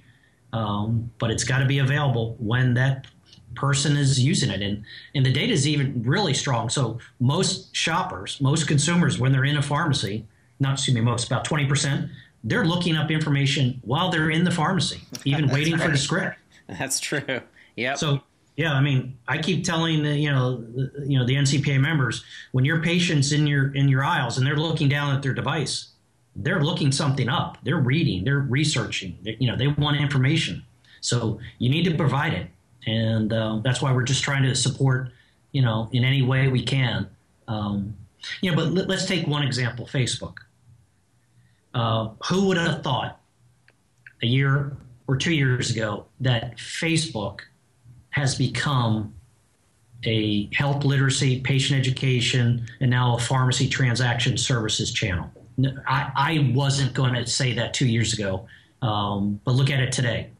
um, 0.52 1.10
but 1.18 1.30
it's 1.30 1.44
got 1.44 1.60
to 1.60 1.66
be 1.66 1.78
available 1.78 2.36
when 2.38 2.74
that 2.74 3.06
person 3.54 3.96
is 3.96 4.20
using 4.20 4.50
it. 4.50 4.62
And, 4.62 4.84
and 5.14 5.24
the 5.24 5.32
data 5.32 5.52
is 5.52 5.66
even 5.66 6.02
really 6.04 6.34
strong. 6.34 6.68
So 6.68 6.98
most 7.18 7.74
shoppers, 7.74 8.40
most 8.40 8.68
consumers, 8.68 9.18
when 9.18 9.32
they're 9.32 9.44
in 9.44 9.56
a 9.56 9.62
pharmacy, 9.62 10.26
not 10.60 10.74
excuse 10.74 10.94
me, 10.94 11.00
most 11.00 11.26
about 11.26 11.44
20%, 11.44 12.08
they're 12.46 12.64
looking 12.64 12.96
up 12.96 13.10
information 13.10 13.80
while 13.84 14.10
they're 14.10 14.30
in 14.30 14.44
the 14.44 14.50
pharmacy, 14.50 15.00
even 15.24 15.48
waiting 15.52 15.74
right. 15.74 15.82
for 15.82 15.90
the 15.90 15.98
script. 15.98 16.38
That's 16.68 17.00
true. 17.00 17.40
Yeah. 17.76 17.94
So 17.94 18.22
yeah, 18.56 18.72
I 18.72 18.80
mean, 18.80 19.18
I 19.28 19.38
keep 19.38 19.64
telling 19.64 20.02
the, 20.02 20.16
you 20.16 20.30
know, 20.30 20.64
you 21.04 21.18
know, 21.18 21.26
the 21.26 21.34
NCPA 21.34 21.78
members 21.78 22.24
when 22.52 22.64
your 22.64 22.80
patient's 22.82 23.32
in 23.32 23.46
your 23.46 23.74
in 23.74 23.88
your 23.88 24.02
aisles 24.02 24.38
and 24.38 24.46
they're 24.46 24.56
looking 24.56 24.88
down 24.88 25.14
at 25.14 25.22
their 25.22 25.34
device, 25.34 25.88
they're 26.34 26.62
looking 26.62 26.90
something 26.90 27.28
up. 27.28 27.58
They're 27.62 27.76
reading. 27.76 28.24
They're 28.24 28.38
researching. 28.38 29.18
They, 29.22 29.36
you 29.38 29.50
know, 29.50 29.56
they 29.56 29.68
want 29.68 29.98
information. 29.98 30.64
So 31.00 31.38
you 31.58 31.68
need 31.68 31.84
to 31.84 31.94
provide 31.94 32.32
it 32.32 32.48
and 32.86 33.32
uh, 33.32 33.60
that's 33.62 33.82
why 33.82 33.92
we're 33.92 34.04
just 34.04 34.22
trying 34.22 34.44
to 34.44 34.54
support, 34.54 35.10
you 35.52 35.62
know, 35.62 35.88
in 35.92 36.04
any 36.04 36.22
way 36.22 36.48
we 36.48 36.62
can. 36.62 37.08
Um, 37.48 37.96
you 38.40 38.50
know, 38.50 38.56
but 38.56 38.72
let, 38.72 38.90
us 38.90 39.06
take 39.06 39.26
one 39.26 39.42
example: 39.42 39.86
Facebook. 39.86 40.38
Uh, 41.76 42.08
who 42.30 42.46
would 42.46 42.56
have 42.56 42.82
thought 42.82 43.20
a 44.22 44.26
year 44.26 44.74
or 45.08 45.14
two 45.14 45.34
years 45.34 45.70
ago 45.70 46.06
that 46.18 46.56
Facebook 46.56 47.40
has 48.08 48.34
become 48.34 49.14
a 50.04 50.48
health 50.54 50.86
literacy, 50.86 51.42
patient 51.42 51.78
education, 51.78 52.66
and 52.80 52.90
now 52.90 53.14
a 53.14 53.18
pharmacy 53.18 53.68
transaction 53.68 54.38
services 54.38 54.90
channel? 54.90 55.30
I, 55.86 56.10
I 56.16 56.52
wasn't 56.54 56.94
going 56.94 57.12
to 57.12 57.26
say 57.26 57.52
that 57.52 57.74
two 57.74 57.86
years 57.86 58.14
ago, 58.14 58.48
um, 58.80 59.38
but 59.44 59.54
look 59.54 59.68
at 59.68 59.80
it 59.80 59.92
today 59.92 60.30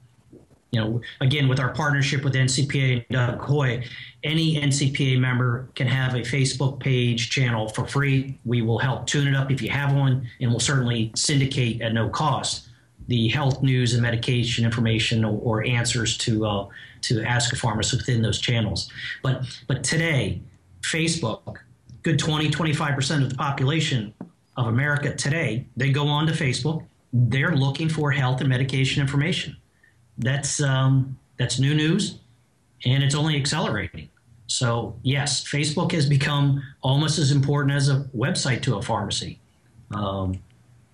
you 0.77 0.83
know, 0.83 1.01
again, 1.23 1.49
with 1.49 1.59
our 1.59 1.73
partnership 1.73 2.23
with 2.23 2.35
NCPA 2.35 2.93
and 2.93 3.05
Doug 3.09 3.41
Hoey, 3.41 3.89
any 4.23 4.57
NCPA 4.57 5.19
member 5.19 5.71
can 5.75 5.87
have 5.87 6.15
a 6.15 6.19
Facebook 6.19 6.79
page 6.81 7.31
channel 7.31 7.69
for 7.69 7.87
free. 7.87 8.39
We 8.45 8.61
will 8.61 8.79
help 8.79 9.07
tune 9.07 9.27
it 9.27 9.35
up 9.35 9.51
if 9.51 9.63
you 9.63 9.71
have 9.71 9.95
one, 9.95 10.29
and 10.39 10.51
we'll 10.51 10.61
certainly 10.61 11.13
syndicate 11.17 11.81
at 11.81 11.95
no 11.95 12.11
cost 12.11 12.69
the 13.09 13.29
health 13.29 13.63
news 13.63 13.95
and 13.95 14.03
medication 14.03 14.65
information 14.65 15.25
or, 15.25 15.39
or 15.39 15.65
answers 15.65 16.19
to 16.19 16.45
uh, 16.45 16.67
to 17.03 17.23
ask 17.23 17.53
a 17.53 17.57
pharmacist 17.57 18.07
within 18.07 18.21
those 18.21 18.39
channels. 18.39 18.91
But 19.23 19.47
but 19.69 19.83
today, 19.83 20.43
Facebook, 20.83 21.59
good 22.03 22.19
20, 22.19 22.51
25% 22.51 23.23
of 23.23 23.31
the 23.31 23.37
population 23.37 24.13
of 24.57 24.67
America 24.67 25.15
today, 25.15 25.67
they 25.77 25.91
go 25.91 26.07
on 26.07 26.27
to 26.27 26.33
Facebook. 26.33 26.85
They're 27.13 27.55
looking 27.55 27.89
for 27.89 28.11
health 28.11 28.41
and 28.41 28.49
medication 28.51 29.01
information 29.01 29.57
that's 30.19 30.61
um, 30.61 31.19
that's 31.39 31.59
new 31.59 31.75
news, 31.75 32.19
and 32.85 33.03
it's 33.03 33.15
only 33.15 33.37
accelerating. 33.37 34.09
So 34.47 34.97
yes, 35.03 35.45
Facebook 35.45 35.93
has 35.93 36.09
become 36.09 36.63
almost 36.83 37.19
as 37.19 37.31
important 37.31 37.75
as 37.75 37.89
a 37.89 38.05
website 38.17 38.63
to 38.63 38.77
a 38.77 38.83
pharmacy. 38.83 39.39
Um, 39.93 40.41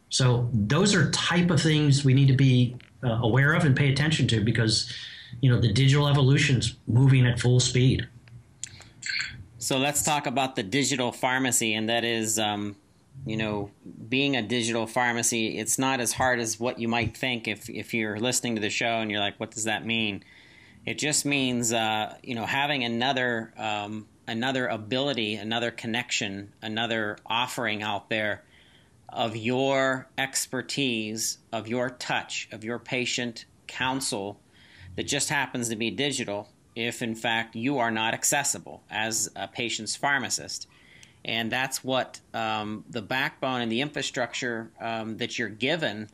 so 0.08 0.48
those 0.52 0.94
are 0.94 1.10
type 1.10 1.50
of 1.50 1.60
things 1.60 2.04
we 2.04 2.14
need 2.14 2.28
to 2.28 2.36
be 2.36 2.76
uh, 3.02 3.18
aware 3.22 3.54
of 3.54 3.64
and 3.64 3.76
pay 3.76 3.90
attention 3.90 4.28
to 4.28 4.40
because 4.40 4.92
you 5.40 5.50
know 5.50 5.60
the 5.60 5.72
digital 5.72 6.08
evolution's 6.08 6.76
moving 6.86 7.26
at 7.26 7.40
full 7.40 7.60
speed. 7.60 8.08
So 9.58 9.78
let's 9.78 10.02
talk 10.02 10.26
about 10.26 10.56
the 10.56 10.64
digital 10.64 11.12
pharmacy, 11.12 11.74
and 11.74 11.88
that 11.88 12.04
is, 12.04 12.36
um, 12.36 12.74
you 13.24 13.36
know, 13.36 13.70
being 14.08 14.36
a 14.36 14.42
digital 14.42 14.86
pharmacy. 14.86 15.58
It's 15.58 15.78
not 15.78 16.00
as 16.00 16.12
hard 16.12 16.40
as 16.40 16.58
what 16.58 16.78
you 16.78 16.88
might 16.88 17.16
think 17.16 17.46
if 17.46 17.68
if 17.70 17.94
you're 17.94 18.18
listening 18.18 18.56
to 18.56 18.60
the 18.60 18.70
show 18.70 18.98
and 18.98 19.10
you're 19.10 19.20
like, 19.20 19.38
what 19.38 19.50
does 19.50 19.64
that 19.64 19.86
mean? 19.86 20.24
It 20.84 20.98
just 20.98 21.24
means, 21.24 21.72
uh, 21.72 22.16
you 22.22 22.34
know, 22.34 22.46
having 22.46 22.82
another 22.82 23.52
um, 23.56 24.08
another 24.26 24.66
ability, 24.66 25.34
another 25.34 25.70
connection, 25.70 26.52
another 26.62 27.16
offering 27.26 27.82
out 27.82 28.08
there 28.08 28.42
of 29.08 29.36
your 29.36 30.08
expertise, 30.16 31.38
of 31.52 31.68
your 31.68 31.90
touch, 31.90 32.48
of 32.50 32.64
your 32.64 32.78
patient 32.78 33.44
counsel 33.66 34.40
that 34.96 35.04
just 35.04 35.28
happens 35.28 35.68
to 35.68 35.76
be 35.76 35.90
digital 35.90 36.48
if 36.74 37.02
in 37.02 37.14
fact 37.14 37.54
you 37.54 37.78
are 37.78 37.90
not 37.90 38.14
accessible 38.14 38.82
as 38.90 39.30
a 39.36 39.46
patient's 39.46 39.94
pharmacist. 39.94 40.66
And 41.24 41.50
that's 41.50 41.84
what 41.84 42.20
um, 42.34 42.84
the 42.90 43.02
backbone 43.02 43.60
and 43.60 43.70
the 43.70 43.80
infrastructure 43.80 44.70
um, 44.80 45.16
that 45.18 45.38
you're 45.38 45.48
given 45.48 46.08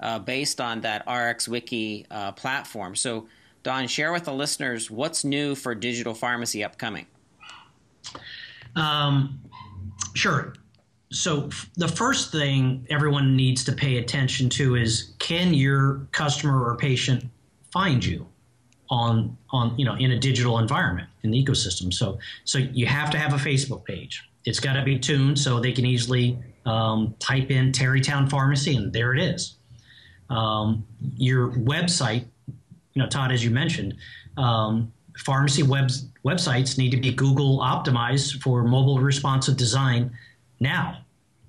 uh, 0.00 0.18
based 0.18 0.60
on 0.60 0.80
that 0.82 1.06
RxWiki 1.06 2.06
uh, 2.10 2.32
platform. 2.32 2.94
So, 2.96 3.28
Don, 3.62 3.86
share 3.86 4.12
with 4.12 4.24
the 4.24 4.32
listeners 4.32 4.90
what's 4.90 5.24
new 5.24 5.54
for 5.54 5.74
digital 5.74 6.14
pharmacy 6.14 6.64
upcoming. 6.64 7.06
Um, 8.76 9.40
sure. 10.14 10.54
So 11.10 11.50
the 11.76 11.88
first 11.88 12.32
thing 12.32 12.86
everyone 12.88 13.36
needs 13.36 13.64
to 13.64 13.72
pay 13.72 13.98
attention 13.98 14.48
to 14.50 14.76
is 14.76 15.12
can 15.18 15.52
your 15.52 16.06
customer 16.12 16.64
or 16.64 16.76
patient 16.76 17.24
find 17.70 18.04
you 18.04 18.26
on 18.88 19.36
on 19.50 19.78
you 19.78 19.84
know 19.84 19.94
in 19.94 20.12
a 20.12 20.18
digital 20.18 20.58
environment 20.58 21.08
in 21.22 21.30
the 21.30 21.44
ecosystem. 21.44 21.92
So 21.92 22.18
so 22.44 22.58
you 22.58 22.86
have 22.86 23.10
to 23.10 23.18
have 23.18 23.34
a 23.34 23.36
Facebook 23.36 23.84
page. 23.84 24.28
It's 24.44 24.60
got 24.60 24.74
to 24.74 24.82
be 24.82 24.98
tuned 24.98 25.38
so 25.38 25.60
they 25.60 25.72
can 25.72 25.86
easily 25.86 26.38
um, 26.66 27.14
type 27.18 27.50
in 27.50 27.72
Terrytown 27.72 28.28
Pharmacy 28.30 28.76
and 28.76 28.92
there 28.92 29.14
it 29.14 29.20
is. 29.20 29.56
Um, 30.30 30.86
your 31.16 31.52
website, 31.52 32.24
you 32.94 33.02
know, 33.02 33.08
Todd, 33.08 33.32
as 33.32 33.44
you 33.44 33.50
mentioned, 33.50 33.96
um, 34.36 34.92
pharmacy 35.18 35.62
webs, 35.62 36.06
websites 36.24 36.78
need 36.78 36.90
to 36.90 36.96
be 36.96 37.12
Google 37.12 37.58
optimized 37.58 38.42
for 38.42 38.62
mobile 38.64 38.98
responsive 38.98 39.56
design 39.56 40.10
now. 40.60 40.98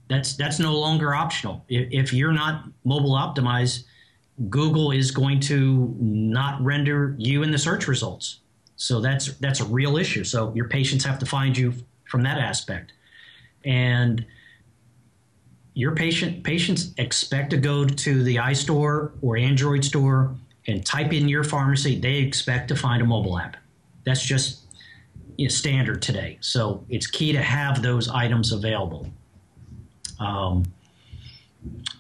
That's 0.10 0.36
that's 0.36 0.60
no 0.60 0.78
longer 0.78 1.16
optional. 1.16 1.64
If, 1.70 1.88
if 1.92 2.14
you're 2.14 2.34
not 2.34 2.66
mobile 2.84 3.14
optimized, 3.14 3.86
Google 4.50 4.92
is 4.92 5.12
going 5.12 5.40
to 5.42 5.96
not 6.00 6.62
render 6.62 7.16
you 7.18 7.44
in 7.44 7.52
the 7.52 7.58
search 7.58 7.88
results. 7.88 8.40
So 8.76 9.00
that's 9.00 9.34
that's 9.38 9.62
a 9.62 9.66
real 9.66 9.98
issue. 9.98 10.24
So 10.24 10.54
your 10.54 10.68
patients 10.68 11.06
have 11.06 11.20
to 11.20 11.26
find 11.26 11.58
you 11.58 11.74
from 12.14 12.22
that 12.22 12.38
aspect, 12.38 12.94
and 13.66 14.24
your 15.74 15.96
patient 15.96 16.44
patients 16.44 16.94
expect 17.00 17.50
to 17.50 17.58
go 17.58 17.86
to 17.86 18.22
the 18.22 18.36
iStore 18.36 19.14
or 19.24 19.36
Android 19.36 19.84
store 19.84 20.36
and 20.68 20.86
type 20.86 21.12
in 21.12 21.28
your 21.28 21.44
pharmacy. 21.44 22.00
They 22.00 22.18
expect 22.18 22.68
to 22.68 22.76
find 22.76 23.02
a 23.02 23.06
mobile 23.06 23.40
app. 23.40 23.58
That's 24.06 24.24
just 24.24 24.60
you 25.38 25.48
know, 25.48 25.50
standard 25.50 26.04
today. 26.04 26.38
So 26.40 26.86
it's 26.88 27.08
key 27.08 27.32
to 27.32 27.42
have 27.42 27.82
those 27.82 28.08
items 28.10 28.52
available. 28.52 29.08
Um, 30.20 30.66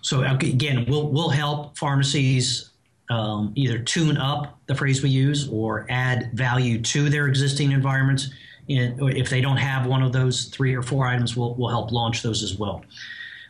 so 0.02 0.21
again, 0.21 0.86
we'll 0.88 1.08
we'll 1.08 1.30
help 1.30 1.76
pharmacies 1.76 2.69
um, 3.10 3.52
either 3.56 3.80
tune 3.80 4.17
up 4.17 4.60
the 4.67 4.76
phrase 4.76 5.02
we 5.02 5.10
use 5.10 5.49
or 5.49 5.88
add 5.89 6.30
value 6.34 6.80
to 6.84 7.10
their 7.10 7.26
existing 7.26 7.71
environments. 7.71 8.30
And 8.69 9.17
if 9.17 9.30
they 9.30 9.41
don't 9.41 9.58
have 9.58 9.88
one 9.88 10.02
of 10.02 10.13
those 10.13 10.45
three 10.45 10.73
or 10.73 10.82
four 10.82 11.06
items, 11.06 11.36
we'll, 11.36 11.54
we'll 11.56 11.69
help 11.69 11.91
launch 11.91 12.21
those 12.21 12.43
as 12.43 12.58
well. 12.58 12.84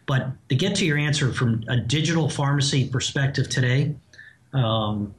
But 0.05 0.31
to 0.49 0.55
get 0.55 0.75
to 0.77 0.85
your 0.85 0.97
answer 0.97 1.31
from 1.31 1.63
a 1.67 1.77
digital 1.77 2.29
pharmacy 2.29 2.87
perspective 2.87 3.47
today, 3.49 3.95
um, 4.53 5.13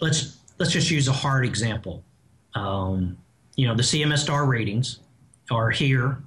let's 0.00 0.38
let's 0.58 0.72
just 0.72 0.90
use 0.90 1.08
a 1.08 1.12
hard 1.12 1.44
example. 1.44 2.04
Um, 2.54 3.16
you 3.56 3.66
know, 3.66 3.74
the 3.74 3.82
CMS 3.82 4.18
star 4.18 4.46
ratings 4.46 5.00
are 5.50 5.70
here; 5.70 6.22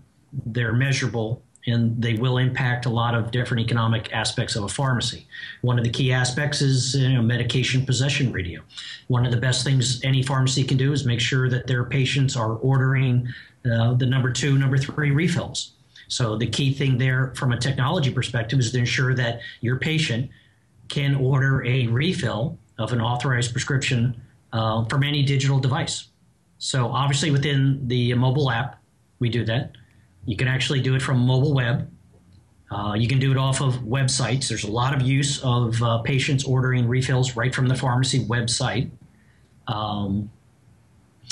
they're 0.48 0.74
measurable, 0.74 1.42
and 1.68 2.02
they 2.02 2.14
will 2.14 2.38
impact 2.38 2.86
a 2.86 2.90
lot 2.90 3.14
of 3.14 3.30
different 3.30 3.62
economic 3.62 4.12
aspects 4.14 4.56
of 4.56 4.64
a 4.64 4.70
pharmacy. 4.70 5.28
One 5.62 5.78
of 5.78 5.84
the 5.84 5.90
key 5.92 6.14
aspects 6.14 6.62
is 6.62 6.96
you 6.96 7.10
know, 7.10 7.22
medication 7.22 7.86
possession 7.86 8.32
ratio. 8.32 8.62
One 9.08 9.26
of 9.26 9.32
the 9.32 9.38
best 9.38 9.66
things 9.66 10.04
any 10.04 10.24
pharmacy 10.24 10.64
can 10.64 10.78
do 10.78 10.94
is 10.94 11.06
make 11.06 11.20
sure 11.20 11.50
that 11.50 11.68
their 11.68 11.84
patients 11.84 12.38
are 12.38 12.54
ordering 12.56 13.28
uh, 13.70 13.94
the 13.96 14.06
number 14.06 14.32
two, 14.32 14.58
number 14.58 14.78
three 14.78 15.12
refills. 15.12 15.74
So 16.08 16.38
the 16.38 16.48
key 16.48 16.74
thing 16.74 16.98
there 16.98 17.34
from 17.36 17.52
a 17.52 17.60
technology 17.60 18.12
perspective 18.12 18.60
is 18.60 18.72
to 18.72 18.80
ensure 18.80 19.14
that 19.16 19.42
your 19.60 19.78
patient 19.78 20.32
can 20.88 21.16
order 21.16 21.66
a 21.66 21.88
refill 21.88 22.58
of 22.78 22.94
an 22.94 23.02
authorized 23.02 23.52
prescription 23.52 24.22
uh, 24.54 24.86
from 24.86 25.04
any 25.04 25.24
digital 25.24 25.60
device. 25.60 26.08
So 26.60 26.88
obviously 26.88 27.30
within 27.30 27.86
the 27.88 28.14
mobile 28.14 28.50
app, 28.50 28.82
we 29.20 29.28
do 29.28 29.44
that. 29.46 29.76
You 30.28 30.36
can 30.36 30.48
actually 30.48 30.82
do 30.82 30.94
it 30.94 31.02
from 31.02 31.20
mobile 31.20 31.54
web. 31.54 31.90
Uh, 32.70 32.94
you 32.96 33.08
can 33.08 33.18
do 33.18 33.32
it 33.32 33.38
off 33.38 33.62
of 33.62 33.76
websites. 33.76 34.50
There's 34.50 34.66
a 34.66 34.72
lot 34.72 34.94
of 34.94 35.02
use 35.02 35.42
of 35.42 35.82
uh, 35.82 36.00
patients 36.00 36.44
ordering 36.44 36.86
refills 36.86 37.38
right 37.38 37.56
from 37.56 37.68
the 37.68 37.76
pharmacy 37.76 38.26
website. 38.26 38.92
Um, 39.68 40.30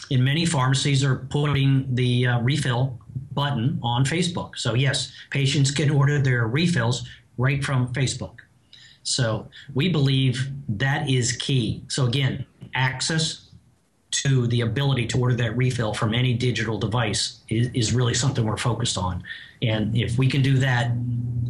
in 0.09 0.23
many 0.23 0.45
pharmacies 0.45 1.03
are 1.03 1.17
putting 1.17 1.93
the 1.93 2.27
uh, 2.27 2.39
refill 2.39 2.97
button 3.33 3.79
on 3.83 4.05
Facebook. 4.05 4.57
So 4.57 4.75
yes, 4.75 5.11
patients 5.29 5.71
can 5.71 5.89
order 5.99 6.19
their 6.19 6.47
refills 6.47 7.05
right 7.37 7.61
from 7.61 7.93
Facebook. 7.93 8.37
So 9.03 9.49
we 9.73 9.89
believe 9.89 10.49
that 10.69 11.09
is 11.09 11.33
key. 11.33 11.83
So 11.89 12.05
again, 12.05 12.45
access 12.73 13.44
to 14.25 14.47
the 14.47 14.61
ability 14.61 15.05
to 15.05 15.19
order 15.19 15.35
that 15.35 15.55
refill 15.55 15.93
from 15.93 16.13
any 16.13 16.33
digital 16.33 16.79
device 16.79 17.41
is, 17.49 17.69
is 17.73 17.93
really 17.93 18.13
something 18.13 18.43
we're 18.43 18.57
focused 18.57 18.97
on. 18.97 19.23
And 19.61 19.95
if 19.95 20.17
we 20.17 20.27
can 20.27 20.41
do 20.41 20.57
that 20.57 20.87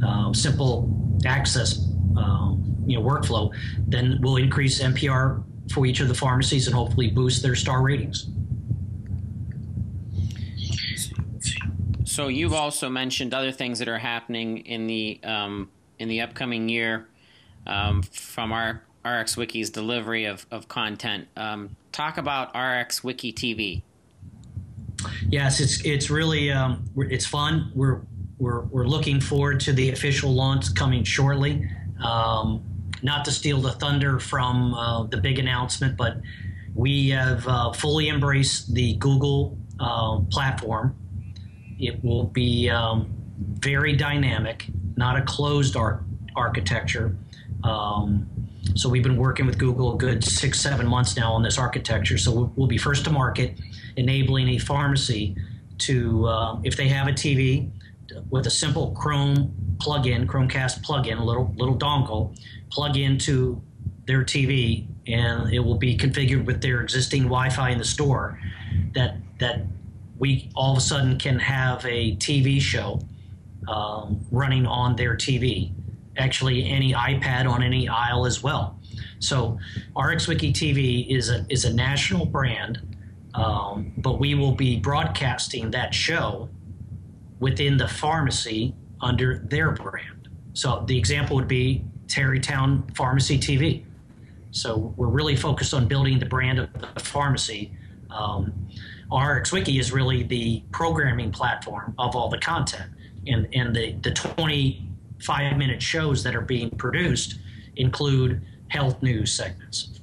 um, 0.05 0.33
simple 0.33 0.91
access 1.25 1.87
um, 2.17 2.75
you 2.85 2.99
know, 2.99 3.05
workflow, 3.05 3.53
then 3.87 4.19
we'll 4.21 4.35
increase 4.35 4.81
MPR 4.81 5.41
for 5.71 5.85
each 5.85 6.01
of 6.01 6.09
the 6.09 6.13
pharmacies 6.13 6.67
and 6.67 6.75
hopefully 6.75 7.09
boost 7.09 7.41
their 7.41 7.55
star 7.55 7.81
ratings. 7.81 8.27
So 12.03 12.27
you've 12.27 12.53
also 12.53 12.89
mentioned 12.89 13.33
other 13.33 13.51
things 13.51 13.79
that 13.79 13.87
are 13.87 13.97
happening 13.97 14.59
in 14.59 14.87
the 14.87 15.19
um, 15.23 15.69
in 15.97 16.07
the 16.07 16.21
upcoming 16.21 16.69
year 16.69 17.07
um, 17.65 18.03
from 18.03 18.51
our 18.51 18.83
RxWiki's 19.05 19.69
delivery 19.69 20.25
of, 20.25 20.45
of 20.51 20.67
content. 20.67 21.27
Um, 21.37 21.75
talk 21.95 22.17
about 22.17 22.55
RX 22.55 23.03
Wiki 23.03 23.31
TV. 23.31 23.81
Yes, 25.29 25.59
it's 25.59 25.81
it's 25.85 26.09
really 26.09 26.51
um, 26.51 26.83
it's 26.97 27.25
fun. 27.25 27.71
We're 27.73 28.01
we're 28.37 28.61
we're 28.61 28.87
looking 28.87 29.21
forward 29.21 29.59
to 29.61 29.73
the 29.73 29.91
official 29.91 30.33
launch 30.33 30.73
coming 30.75 31.03
shortly. 31.03 31.69
Um, 32.03 32.63
not 33.01 33.23
to 33.25 33.31
steal 33.31 33.61
the 33.61 33.71
thunder 33.71 34.19
from 34.19 34.73
uh, 34.73 35.03
the 35.03 35.17
big 35.17 35.39
announcement, 35.39 35.95
but 35.95 36.17
we 36.73 37.09
have 37.09 37.47
uh, 37.47 37.71
fully 37.71 38.09
embraced 38.09 38.73
the 38.73 38.95
Google 38.95 39.57
uh, 39.79 40.19
platform. 40.31 40.95
It 41.79 42.03
will 42.03 42.25
be 42.25 42.69
um, 42.69 43.13
very 43.59 43.95
dynamic, 43.95 44.65
not 44.95 45.17
a 45.17 45.21
closed 45.21 45.75
ar- 45.75 46.03
architecture. 46.35 47.15
Um, 47.63 48.27
so 48.73 48.89
we've 48.89 49.03
been 49.03 49.17
working 49.17 49.45
with 49.45 49.57
Google 49.57 49.93
a 49.93 49.97
good 49.97 50.23
six, 50.23 50.59
seven 50.59 50.87
months 50.87 51.15
now 51.15 51.31
on 51.31 51.43
this 51.43 51.57
architecture. 51.57 52.17
So 52.17 52.51
we'll, 52.55 52.67
be 52.67 52.77
first 52.77 53.03
to 53.05 53.11
market, 53.11 53.59
enabling 53.95 54.49
a 54.49 54.57
pharmacy 54.57 55.35
to, 55.79 56.25
uh, 56.25 56.59
if 56.63 56.75
they 56.75 56.87
have 56.87 57.07
a 57.07 57.11
TV, 57.11 57.71
with 58.29 58.47
a 58.47 58.49
simple 58.49 58.91
Chrome 58.91 59.53
plug-in, 59.79 60.27
Chromecast 60.27 60.83
plug-in, 60.83 61.17
a 61.17 61.23
little 61.23 61.53
little 61.57 61.77
dongle, 61.77 62.37
plug 62.69 62.97
into 62.97 63.61
their 64.05 64.23
TV, 64.23 64.87
and 65.07 65.51
it 65.53 65.59
will 65.59 65.77
be 65.77 65.97
configured 65.97 66.45
with 66.45 66.61
their 66.61 66.81
existing 66.81 67.23
Wi-Fi 67.23 67.71
in 67.71 67.77
the 67.77 67.85
store. 67.85 68.39
That 68.93 69.17
that 69.39 69.65
we 70.17 70.49
all 70.55 70.71
of 70.71 70.77
a 70.77 70.81
sudden 70.81 71.17
can 71.17 71.39
have 71.39 71.83
a 71.85 72.15
TV 72.17 72.61
show 72.61 73.01
um, 73.67 74.25
running 74.31 74.65
on 74.65 74.95
their 74.95 75.15
TV 75.15 75.74
actually 76.17 76.69
any 76.69 76.93
iPad 76.93 77.49
on 77.49 77.63
any 77.63 77.87
aisle 77.87 78.25
as 78.25 78.41
well. 78.41 78.79
So 79.19 79.57
RxWiki 79.95 80.53
TV 80.53 81.07
is 81.09 81.29
a 81.29 81.45
is 81.49 81.65
a 81.65 81.73
national 81.73 82.25
brand, 82.25 82.81
um, 83.33 83.93
but 83.97 84.19
we 84.19 84.35
will 84.35 84.53
be 84.53 84.79
broadcasting 84.79 85.71
that 85.71 85.93
show 85.93 86.49
within 87.39 87.77
the 87.77 87.87
pharmacy 87.87 88.73
under 89.01 89.39
their 89.49 89.71
brand. 89.71 90.29
So 90.53 90.83
the 90.87 90.97
example 90.97 91.35
would 91.35 91.47
be 91.47 91.83
Terrytown 92.07 92.95
Pharmacy 92.95 93.37
TV. 93.37 93.83
So 94.51 94.93
we're 94.95 95.07
really 95.07 95.35
focused 95.35 95.73
on 95.73 95.87
building 95.87 96.17
the 96.17 96.25
brand 96.25 96.59
of 96.59 96.69
the 96.73 96.99
pharmacy. 97.01 97.73
Um, 98.09 98.53
RxWiki 99.11 99.79
is 99.79 99.91
really 99.91 100.23
the 100.23 100.63
programming 100.71 101.31
platform 101.31 101.93
of 101.97 102.15
all 102.15 102.29
the 102.29 102.37
content. 102.37 102.89
And, 103.27 103.47
and 103.53 103.75
the, 103.75 103.93
the 104.01 104.11
25 105.19 105.57
minute 105.57 105.81
shows 105.81 106.23
that 106.23 106.35
are 106.35 106.41
being 106.41 106.69
produced 106.71 107.39
include 107.75 108.41
health 108.69 109.01
news 109.01 109.31
segments, 109.31 109.99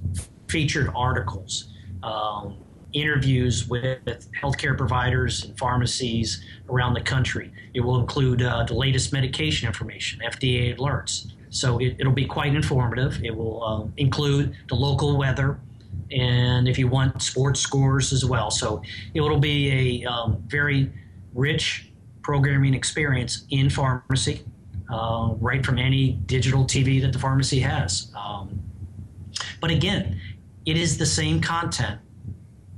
featured 0.49 0.91
articles, 0.95 1.69
um, 2.03 2.57
interviews 2.93 3.69
with 3.69 4.29
healthcare 4.41 4.77
providers 4.77 5.45
and 5.45 5.57
pharmacies 5.59 6.45
around 6.69 6.95
the 6.95 7.01
country. 7.01 7.51
It 7.75 7.81
will 7.81 8.01
include 8.01 8.43
uh, 8.43 8.65
the 8.65 8.75
latest 8.75 9.13
medication 9.13 9.67
information, 9.67 10.21
FDA 10.21 10.77
alerts. 10.77 11.33
So 11.49 11.79
it, 11.79 12.05
will 12.05 12.13
be 12.13 12.27
quite 12.27 12.55
informative. 12.55 13.23
It 13.23 13.35
will 13.35 13.63
uh, 13.65 13.87
include 13.97 14.57
the 14.69 14.75
local 14.75 15.17
weather, 15.17 15.59
and 16.11 16.69
if 16.69 16.79
you 16.79 16.89
want 16.89 17.23
sports 17.23 17.61
scores 17.61 18.13
as 18.13 18.25
well. 18.25 18.51
So 18.51 18.83
it 19.15 19.21
will 19.21 19.39
be 19.39 20.03
a 20.05 20.09
um, 20.11 20.43
very 20.47 20.91
rich 21.35 21.91
programming 22.23 22.75
experience 22.75 23.45
in 23.51 23.69
pharmacy, 23.69 24.45
uh, 24.93 25.35
right 25.41 25.65
from 25.65 25.79
any 25.79 26.13
digital 26.27 26.65
TV 26.65 27.01
that 27.01 27.13
the 27.13 27.19
pharmacy 27.19 27.61
has. 27.61 28.13
Um, 28.15 28.61
but 29.61 29.71
again, 29.71 30.21
it 30.67 30.77
is 30.77 30.99
the 30.99 31.07
same 31.07 31.41
content 31.41 32.01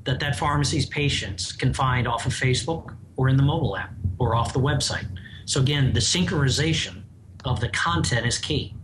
that 0.05 0.21
that 0.21 0.37
pharmacy's 0.37 0.87
patients 0.87 1.53
can 1.53 1.75
find 1.75 2.07
off 2.07 2.27
of 2.27 2.33
Facebook 2.33 2.97
or 3.17 3.29
in 3.29 3.37
the 3.37 3.43
mobile 3.43 3.77
app 3.77 3.93
or 4.19 4.35
off 4.35 4.53
the 4.53 4.61
website. 4.61 5.07
So 5.47 5.61
again, 5.61 5.93
the 5.93 6.01
synchronization 6.01 7.03
of 7.45 7.61
the 7.61 7.69
content 7.71 8.27
is 8.27 8.39
key. 8.39 8.75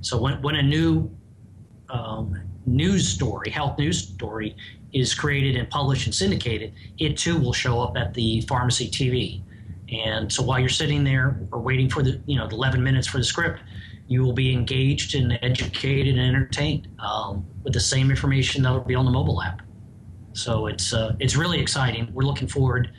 So 0.00 0.20
when, 0.20 0.42
when 0.42 0.56
a 0.56 0.62
new 0.62 1.10
um, 1.88 2.40
news 2.66 3.08
story, 3.08 3.50
health 3.50 3.78
news 3.78 4.08
story, 4.08 4.56
is 4.92 5.14
created 5.14 5.56
and 5.56 5.68
published 5.68 6.06
and 6.06 6.14
syndicated, 6.14 6.72
it 6.98 7.16
too 7.16 7.38
will 7.38 7.52
show 7.52 7.80
up 7.80 7.96
at 7.96 8.14
the 8.14 8.40
pharmacy 8.42 8.88
TV. 8.88 9.42
And 9.92 10.32
so 10.32 10.42
while 10.42 10.58
you're 10.58 10.68
sitting 10.68 11.04
there 11.04 11.40
or 11.52 11.60
waiting 11.60 11.88
for 11.88 12.02
the 12.02 12.20
you 12.26 12.36
know 12.36 12.48
the 12.48 12.54
11 12.54 12.82
minutes 12.82 13.06
for 13.06 13.18
the 13.18 13.24
script, 13.24 13.60
you 14.08 14.22
will 14.22 14.32
be 14.32 14.52
engaged 14.52 15.14
and 15.14 15.38
educated 15.42 16.16
and 16.16 16.20
entertained 16.20 16.88
um, 16.98 17.46
with 17.62 17.72
the 17.72 17.80
same 17.80 18.10
information 18.10 18.62
that 18.62 18.72
will 18.72 18.80
be 18.80 18.94
on 18.94 19.04
the 19.04 19.10
mobile 19.10 19.42
app. 19.42 19.62
So 20.32 20.66
it's 20.66 20.92
uh, 20.92 21.16
it's 21.20 21.36
really 21.36 21.60
exciting. 21.60 22.08
We're 22.12 22.24
looking 22.24 22.48
forward 22.48 22.90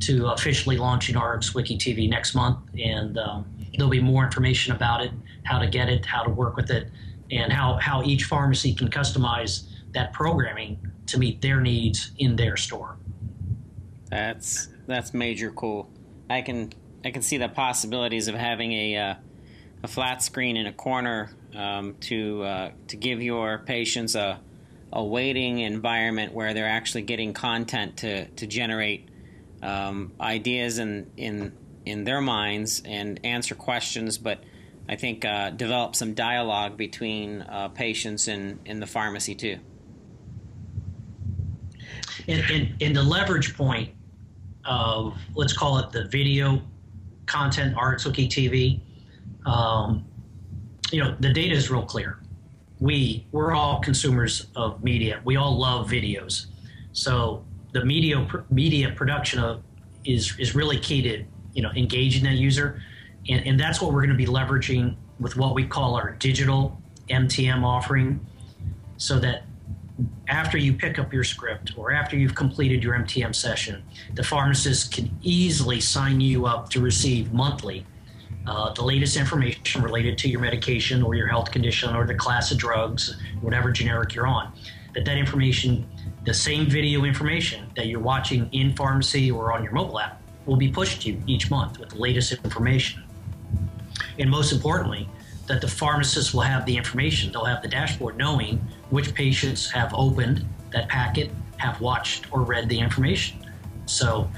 to 0.00 0.28
officially 0.28 0.76
launching 0.76 1.14
RxWiki 1.14 1.78
TV 1.78 2.08
next 2.08 2.34
month, 2.34 2.58
and 2.82 3.18
um, 3.18 3.46
there'll 3.76 3.90
be 3.90 4.00
more 4.00 4.24
information 4.24 4.74
about 4.74 5.02
it, 5.02 5.12
how 5.44 5.58
to 5.58 5.66
get 5.66 5.88
it, 5.88 6.04
how 6.04 6.24
to 6.24 6.30
work 6.30 6.56
with 6.56 6.70
it, 6.70 6.90
and 7.30 7.52
how 7.52 7.78
how 7.80 8.02
each 8.02 8.24
pharmacy 8.24 8.74
can 8.74 8.88
customize 8.88 9.64
that 9.92 10.12
programming 10.12 10.78
to 11.06 11.18
meet 11.18 11.40
their 11.40 11.60
needs 11.60 12.12
in 12.18 12.36
their 12.36 12.56
store. 12.56 12.96
That's 14.10 14.68
that's 14.86 15.14
major 15.14 15.50
cool. 15.52 15.88
I 16.32 16.42
can 16.42 16.72
I 17.04 17.10
can 17.10 17.22
see 17.22 17.38
the 17.38 17.48
possibilities 17.48 18.28
of 18.28 18.34
having 18.34 18.72
a 18.72 18.96
uh, 18.96 19.14
a 19.82 19.88
flat 19.88 20.22
screen 20.22 20.56
in 20.56 20.66
a 20.66 20.72
corner 20.72 21.30
um, 21.54 21.94
to 22.00 22.42
uh, 22.42 22.70
to 22.88 22.96
give 22.96 23.22
your 23.22 23.58
patients 23.58 24.14
a 24.14 24.40
a 24.92 25.02
waiting 25.02 25.60
environment 25.60 26.34
where 26.34 26.52
they're 26.52 26.68
actually 26.68 27.02
getting 27.02 27.32
content 27.32 27.98
to, 27.98 28.26
to 28.26 28.46
generate 28.46 29.08
um, 29.62 30.12
ideas 30.20 30.78
in, 30.78 31.10
in, 31.16 31.52
in 31.86 32.04
their 32.04 32.20
minds 32.20 32.82
and 32.84 33.18
answer 33.24 33.54
questions, 33.54 34.18
but 34.18 34.44
I 34.88 34.96
think 34.96 35.24
uh, 35.24 35.50
develop 35.50 35.96
some 35.96 36.12
dialogue 36.12 36.76
between 36.76 37.40
uh, 37.40 37.68
patients 37.68 38.28
and, 38.28 38.58
in 38.66 38.80
the 38.80 38.86
pharmacy 38.86 39.34
too. 39.34 39.58
In, 42.26 42.40
in, 42.50 42.76
in 42.80 42.92
the 42.92 43.02
leverage 43.02 43.56
point 43.56 43.94
of, 44.64 45.16
let's 45.34 45.52
call 45.52 45.78
it 45.78 45.90
the 45.90 46.04
video 46.04 46.62
content, 47.26 47.74
arts 47.76 48.04
RxWiki 48.04 48.28
TV, 48.28 48.80
um, 49.46 50.04
you 50.90 51.02
know, 51.02 51.16
the 51.20 51.32
data 51.32 51.54
is 51.54 51.70
real 51.70 51.82
clear. 51.82 52.18
We 52.80 53.26
we're 53.32 53.52
all 53.52 53.80
consumers 53.80 54.48
of 54.56 54.82
media. 54.82 55.20
We 55.24 55.36
all 55.36 55.56
love 55.56 55.88
videos, 55.88 56.46
so 56.92 57.44
the 57.72 57.84
media 57.84 58.26
media 58.50 58.92
production 58.96 59.38
of 59.38 59.62
is 60.04 60.36
is 60.38 60.54
really 60.54 60.78
key 60.78 61.00
to 61.02 61.24
you 61.54 61.62
know 61.62 61.70
engaging 61.76 62.24
that 62.24 62.34
user, 62.34 62.82
and, 63.28 63.46
and 63.46 63.60
that's 63.60 63.80
what 63.80 63.92
we're 63.92 64.04
going 64.04 64.10
to 64.10 64.16
be 64.16 64.26
leveraging 64.26 64.96
with 65.20 65.36
what 65.36 65.54
we 65.54 65.64
call 65.64 65.94
our 65.94 66.10
digital 66.18 66.80
MTM 67.08 67.62
offering, 67.62 68.24
so 68.96 69.20
that 69.20 69.44
after 70.28 70.58
you 70.58 70.72
pick 70.72 70.98
up 70.98 71.12
your 71.12 71.24
script 71.24 71.72
or 71.76 71.92
after 71.92 72.16
you've 72.16 72.34
completed 72.34 72.82
your 72.82 72.94
MTM 72.94 73.34
session, 73.34 73.82
the 74.14 74.22
pharmacist 74.22 74.92
can 74.92 75.10
easily 75.22 75.80
sign 75.80 76.20
you 76.20 76.46
up 76.46 76.68
to 76.70 76.80
receive 76.80 77.32
monthly 77.32 77.84
uh, 78.46 78.72
the 78.72 78.82
latest 78.82 79.16
information 79.16 79.82
related 79.82 80.18
to 80.18 80.28
your 80.28 80.40
medication 80.40 81.02
or 81.02 81.14
your 81.14 81.28
health 81.28 81.50
condition 81.50 81.94
or 81.94 82.06
the 82.06 82.14
class 82.14 82.50
of 82.50 82.58
drugs, 82.58 83.16
whatever 83.40 83.70
generic 83.70 84.14
you're 84.14 84.26
on. 84.26 84.52
That 84.94 85.04
that 85.04 85.16
information, 85.16 85.88
the 86.24 86.34
same 86.34 86.66
video 86.66 87.04
information 87.04 87.70
that 87.76 87.86
you're 87.86 88.00
watching 88.00 88.48
in 88.52 88.74
pharmacy 88.74 89.30
or 89.30 89.52
on 89.52 89.62
your 89.62 89.72
mobile 89.72 90.00
app, 90.00 90.20
will 90.44 90.56
be 90.56 90.68
pushed 90.68 91.02
to 91.02 91.10
you 91.10 91.22
each 91.26 91.50
month 91.50 91.78
with 91.78 91.90
the 91.90 91.98
latest 91.98 92.32
information. 92.32 93.04
And 94.18 94.28
most 94.28 94.52
importantly, 94.52 95.08
that 95.52 95.60
the 95.60 95.68
pharmacist 95.68 96.32
will 96.32 96.40
have 96.40 96.64
the 96.64 96.74
information. 96.74 97.30
They'll 97.30 97.44
have 97.44 97.60
the 97.60 97.68
dashboard 97.68 98.16
knowing 98.16 98.56
which 98.88 99.12
patients 99.12 99.70
have 99.70 99.92
opened 99.92 100.48
that 100.70 100.88
packet, 100.88 101.30
have 101.58 101.78
watched 101.78 102.32
or 102.32 102.40
read 102.40 102.70
the 102.70 102.78
information. 102.78 103.36
So 103.84 104.30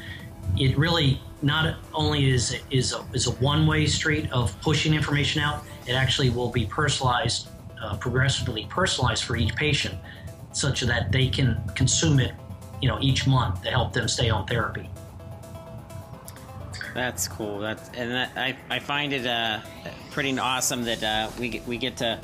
it 0.58 0.76
really 0.76 1.20
not 1.40 1.76
only 1.92 2.30
is 2.30 2.56
is 2.72 2.92
a, 2.92 3.04
is 3.12 3.28
a 3.28 3.30
one 3.52 3.64
way 3.64 3.86
street 3.86 4.28
of 4.32 4.60
pushing 4.60 4.92
information 4.92 5.40
out, 5.40 5.64
it 5.86 5.92
actually 5.92 6.30
will 6.30 6.50
be 6.50 6.66
personalized, 6.66 7.46
uh, 7.80 7.96
progressively 7.98 8.66
personalized 8.68 9.22
for 9.22 9.36
each 9.36 9.54
patient, 9.54 9.94
such 10.50 10.80
that 10.80 11.12
they 11.12 11.28
can 11.28 11.62
consume 11.76 12.18
it, 12.18 12.32
you 12.82 12.88
know, 12.88 12.98
each 13.00 13.24
month 13.24 13.62
to 13.62 13.70
help 13.70 13.92
them 13.92 14.08
stay 14.08 14.30
on 14.30 14.48
therapy. 14.48 14.90
That's 16.94 17.26
cool. 17.26 17.58
That's 17.58 17.90
and 17.96 18.12
that, 18.12 18.30
I 18.36 18.56
I 18.70 18.78
find 18.78 19.12
it 19.12 19.26
uh, 19.26 19.60
pretty 20.12 20.38
awesome 20.38 20.84
that 20.84 21.02
uh, 21.02 21.30
we 21.38 21.48
get, 21.48 21.66
we 21.66 21.76
get 21.76 21.96
to 21.98 22.20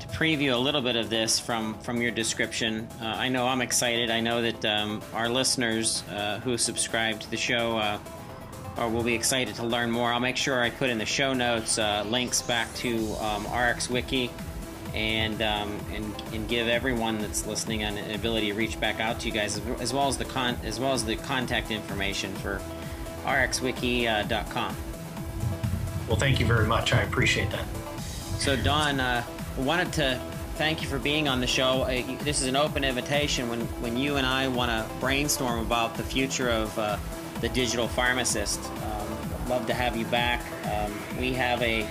to 0.00 0.06
preview 0.08 0.52
a 0.52 0.56
little 0.56 0.82
bit 0.82 0.96
of 0.96 1.08
this 1.08 1.38
from 1.38 1.78
from 1.80 2.02
your 2.02 2.10
description. 2.10 2.88
Uh, 3.00 3.06
I 3.06 3.28
know 3.28 3.46
I'm 3.46 3.60
excited. 3.60 4.10
I 4.10 4.20
know 4.20 4.42
that 4.42 4.64
um, 4.64 5.00
our 5.14 5.28
listeners 5.28 6.02
uh, 6.10 6.40
who 6.40 6.58
subscribe 6.58 7.20
to 7.20 7.30
the 7.30 7.36
show 7.36 7.78
uh, 7.78 7.98
or 8.76 8.88
will 8.88 9.04
be 9.04 9.14
excited 9.14 9.54
to 9.56 9.66
learn 9.66 9.90
more. 9.90 10.12
I'll 10.12 10.20
make 10.20 10.36
sure 10.36 10.60
I 10.60 10.70
put 10.70 10.90
in 10.90 10.98
the 10.98 11.06
show 11.06 11.32
notes 11.32 11.78
uh, 11.78 12.04
links 12.08 12.42
back 12.42 12.72
to 12.76 12.96
um, 13.20 13.44
RxWiki 13.44 14.30
and, 14.94 15.40
um, 15.40 15.78
and 15.94 16.22
and 16.32 16.48
give 16.48 16.66
everyone 16.66 17.18
that's 17.18 17.46
listening 17.46 17.84
an, 17.84 17.96
an, 17.96 18.10
ability 18.12 18.48
to 18.48 18.54
reach 18.54 18.80
back 18.80 18.98
out 18.98 19.20
to 19.20 19.28
you 19.28 19.32
guys 19.32 19.60
as 19.78 19.92
well 19.92 20.08
as 20.08 20.18
the 20.18 20.24
con 20.24 20.56
as 20.64 20.80
well 20.80 20.92
as 20.92 21.04
the 21.04 21.14
contact 21.14 21.70
information 21.70 22.34
for 22.34 22.60
rxwiki.com. 23.24 24.76
Well, 26.08 26.18
thank 26.18 26.40
you 26.40 26.46
very 26.46 26.66
much. 26.66 26.92
I 26.92 27.02
appreciate 27.02 27.50
that. 27.50 27.64
So, 28.38 28.56
Don, 28.56 29.00
uh, 29.00 29.24
wanted 29.56 29.92
to 29.94 30.20
thank 30.54 30.82
you 30.82 30.88
for 30.88 30.98
being 30.98 31.28
on 31.28 31.40
the 31.40 31.46
show. 31.46 31.82
Uh, 31.82 32.02
this 32.22 32.40
is 32.40 32.46
an 32.46 32.56
open 32.56 32.84
invitation 32.84 33.48
when 33.48 33.60
when 33.80 33.96
you 33.96 34.16
and 34.16 34.26
I 34.26 34.48
want 34.48 34.70
to 34.70 34.94
brainstorm 34.98 35.60
about 35.60 35.96
the 35.96 36.02
future 36.02 36.50
of 36.50 36.76
uh, 36.78 36.96
the 37.40 37.48
digital 37.50 37.88
pharmacist. 37.88 38.60
Um, 38.60 39.48
love 39.48 39.66
to 39.66 39.74
have 39.74 39.96
you 39.96 40.04
back. 40.06 40.44
Um, 40.66 40.92
we 41.18 41.32
have 41.34 41.62
a 41.62 41.82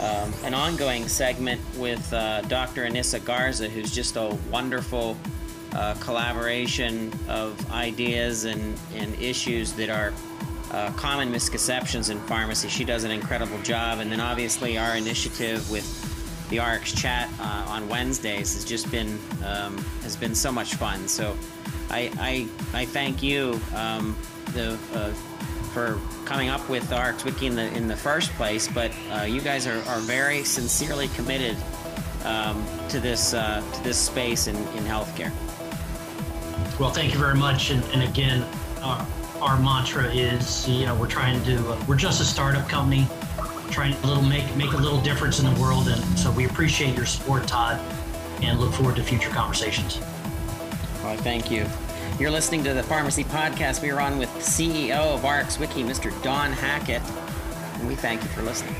um, 0.00 0.32
an 0.44 0.54
ongoing 0.54 1.08
segment 1.08 1.60
with 1.76 2.12
uh, 2.12 2.42
Dr. 2.42 2.84
Anissa 2.86 3.24
Garza, 3.24 3.68
who's 3.68 3.92
just 3.92 4.16
a 4.16 4.36
wonderful 4.50 5.16
uh, 5.74 5.94
collaboration 5.94 7.12
of 7.28 7.70
ideas 7.72 8.44
and, 8.44 8.78
and 8.94 9.14
issues 9.20 9.72
that 9.72 9.90
are 9.90 10.12
uh, 10.70 10.92
common 10.92 11.30
misconceptions 11.30 12.10
in 12.10 12.20
pharmacy. 12.20 12.68
She 12.68 12.84
does 12.84 13.04
an 13.04 13.10
incredible 13.10 13.60
job. 13.62 13.98
And 13.98 14.10
then 14.10 14.20
obviously 14.20 14.78
our 14.78 14.96
initiative 14.96 15.70
with 15.70 15.86
the 16.50 16.58
RX 16.60 16.92
chat 16.92 17.30
uh, 17.40 17.66
on 17.68 17.88
Wednesdays 17.88 18.54
has 18.54 18.64
just 18.64 18.90
been 18.90 19.18
um, 19.44 19.76
has 20.02 20.16
been 20.16 20.34
so 20.34 20.50
much 20.50 20.74
fun. 20.74 21.06
So 21.08 21.36
I 21.90 22.10
I, 22.18 22.80
I 22.80 22.84
thank 22.86 23.22
you 23.22 23.60
um, 23.74 24.16
the 24.52 24.78
uh, 24.94 25.12
for 25.68 26.00
coming 26.24 26.48
up 26.48 26.66
with 26.68 26.88
RxWiki 26.90 27.46
in 27.46 27.54
the 27.54 27.74
in 27.76 27.88
the 27.88 27.96
first 27.96 28.30
place, 28.32 28.68
but 28.68 28.90
uh, 29.12 29.22
you 29.22 29.40
guys 29.40 29.66
are, 29.66 29.82
are 29.84 30.00
very 30.00 30.42
sincerely 30.42 31.08
committed 31.08 31.56
um, 32.24 32.66
to 32.88 32.98
this 32.98 33.34
uh, 33.34 33.62
to 33.74 33.84
this 33.84 33.98
space 33.98 34.46
in, 34.46 34.56
in 34.56 34.84
healthcare. 34.84 35.32
Well, 36.78 36.90
thank 36.90 37.12
you 37.12 37.18
very 37.18 37.34
much, 37.34 37.70
and, 37.70 37.82
and 37.92 38.02
again, 38.02 38.46
our 39.40 39.58
mantra 39.58 40.04
is, 40.12 40.68
you 40.68 40.86
know, 40.86 40.94
we're 40.94 41.06
trying 41.06 41.42
to, 41.44 41.56
uh, 41.70 41.84
we're 41.86 41.96
just 41.96 42.20
a 42.20 42.24
startup 42.24 42.68
company, 42.68 43.06
trying 43.70 43.94
to 43.94 44.06
little 44.06 44.22
make 44.22 44.54
make 44.56 44.72
a 44.72 44.76
little 44.76 45.00
difference 45.00 45.38
in 45.38 45.52
the 45.52 45.60
world, 45.60 45.88
and 45.88 46.18
so 46.18 46.30
we 46.30 46.46
appreciate 46.46 46.96
your 46.96 47.06
support, 47.06 47.46
Todd, 47.46 47.80
and 48.42 48.58
look 48.58 48.72
forward 48.72 48.96
to 48.96 49.02
future 49.02 49.30
conversations. 49.30 50.00
All 51.00 51.10
right, 51.10 51.20
thank 51.20 51.50
you. 51.50 51.66
You're 52.18 52.30
listening 52.30 52.64
to 52.64 52.74
the 52.74 52.82
Pharmacy 52.82 53.22
Podcast. 53.22 53.80
We 53.80 53.90
are 53.90 54.00
on 54.00 54.18
with 54.18 54.28
CEO 54.38 55.14
of 55.14 55.20
RxWiki, 55.20 55.84
Mr. 55.84 56.10
Don 56.22 56.52
Hackett, 56.52 57.02
and 57.74 57.86
we 57.86 57.94
thank 57.94 58.22
you 58.22 58.28
for 58.30 58.42
listening. 58.42 58.74